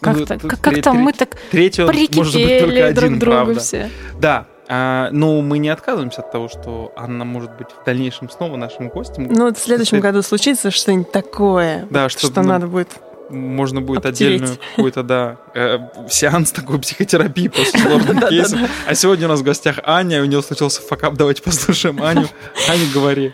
[0.00, 3.60] как-то, Ну, как- тре- мы так Третий может быть только друг один, другу правда.
[3.60, 3.90] все.
[4.20, 8.56] Да, а, ну мы не отказываемся от того, что Анна может быть в дальнейшем снова
[8.56, 9.28] нашим гостем.
[9.30, 12.88] Ну, вот в следующем След- году случится что-нибудь такое, Да, что, что ну, надо будет.
[13.30, 14.42] Можно будет Обтереть.
[14.42, 15.78] отдельную какой-то, да, э,
[16.08, 18.60] сеанс такой психотерапии после сложных кейсов.
[18.86, 21.14] А сегодня у нас в гостях Аня, у нее случился факап.
[21.14, 22.26] Давайте послушаем Аню.
[22.68, 23.32] Аня, говори.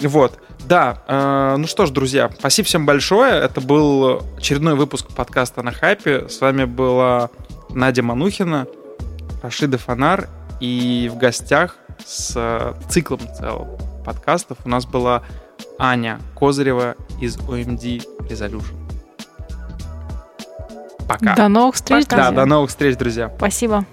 [0.00, 0.38] Вот.
[0.66, 3.34] Да, э, ну что ж, друзья, спасибо всем большое.
[3.34, 6.28] Это был очередной выпуск подкаста на хайпе.
[6.28, 7.30] С вами была
[7.70, 8.66] Надя Манухина,
[9.42, 10.28] Рашида Фонар.
[10.60, 13.68] И в гостях с циклом целым
[14.04, 15.22] подкастов у нас была
[15.78, 18.85] Аня Козырева из OMD Resolution.
[21.08, 21.34] Пока.
[21.36, 22.32] До новых встреч, Да, друзья.
[22.32, 23.32] до новых встреч, друзья.
[23.36, 23.84] Спасибо.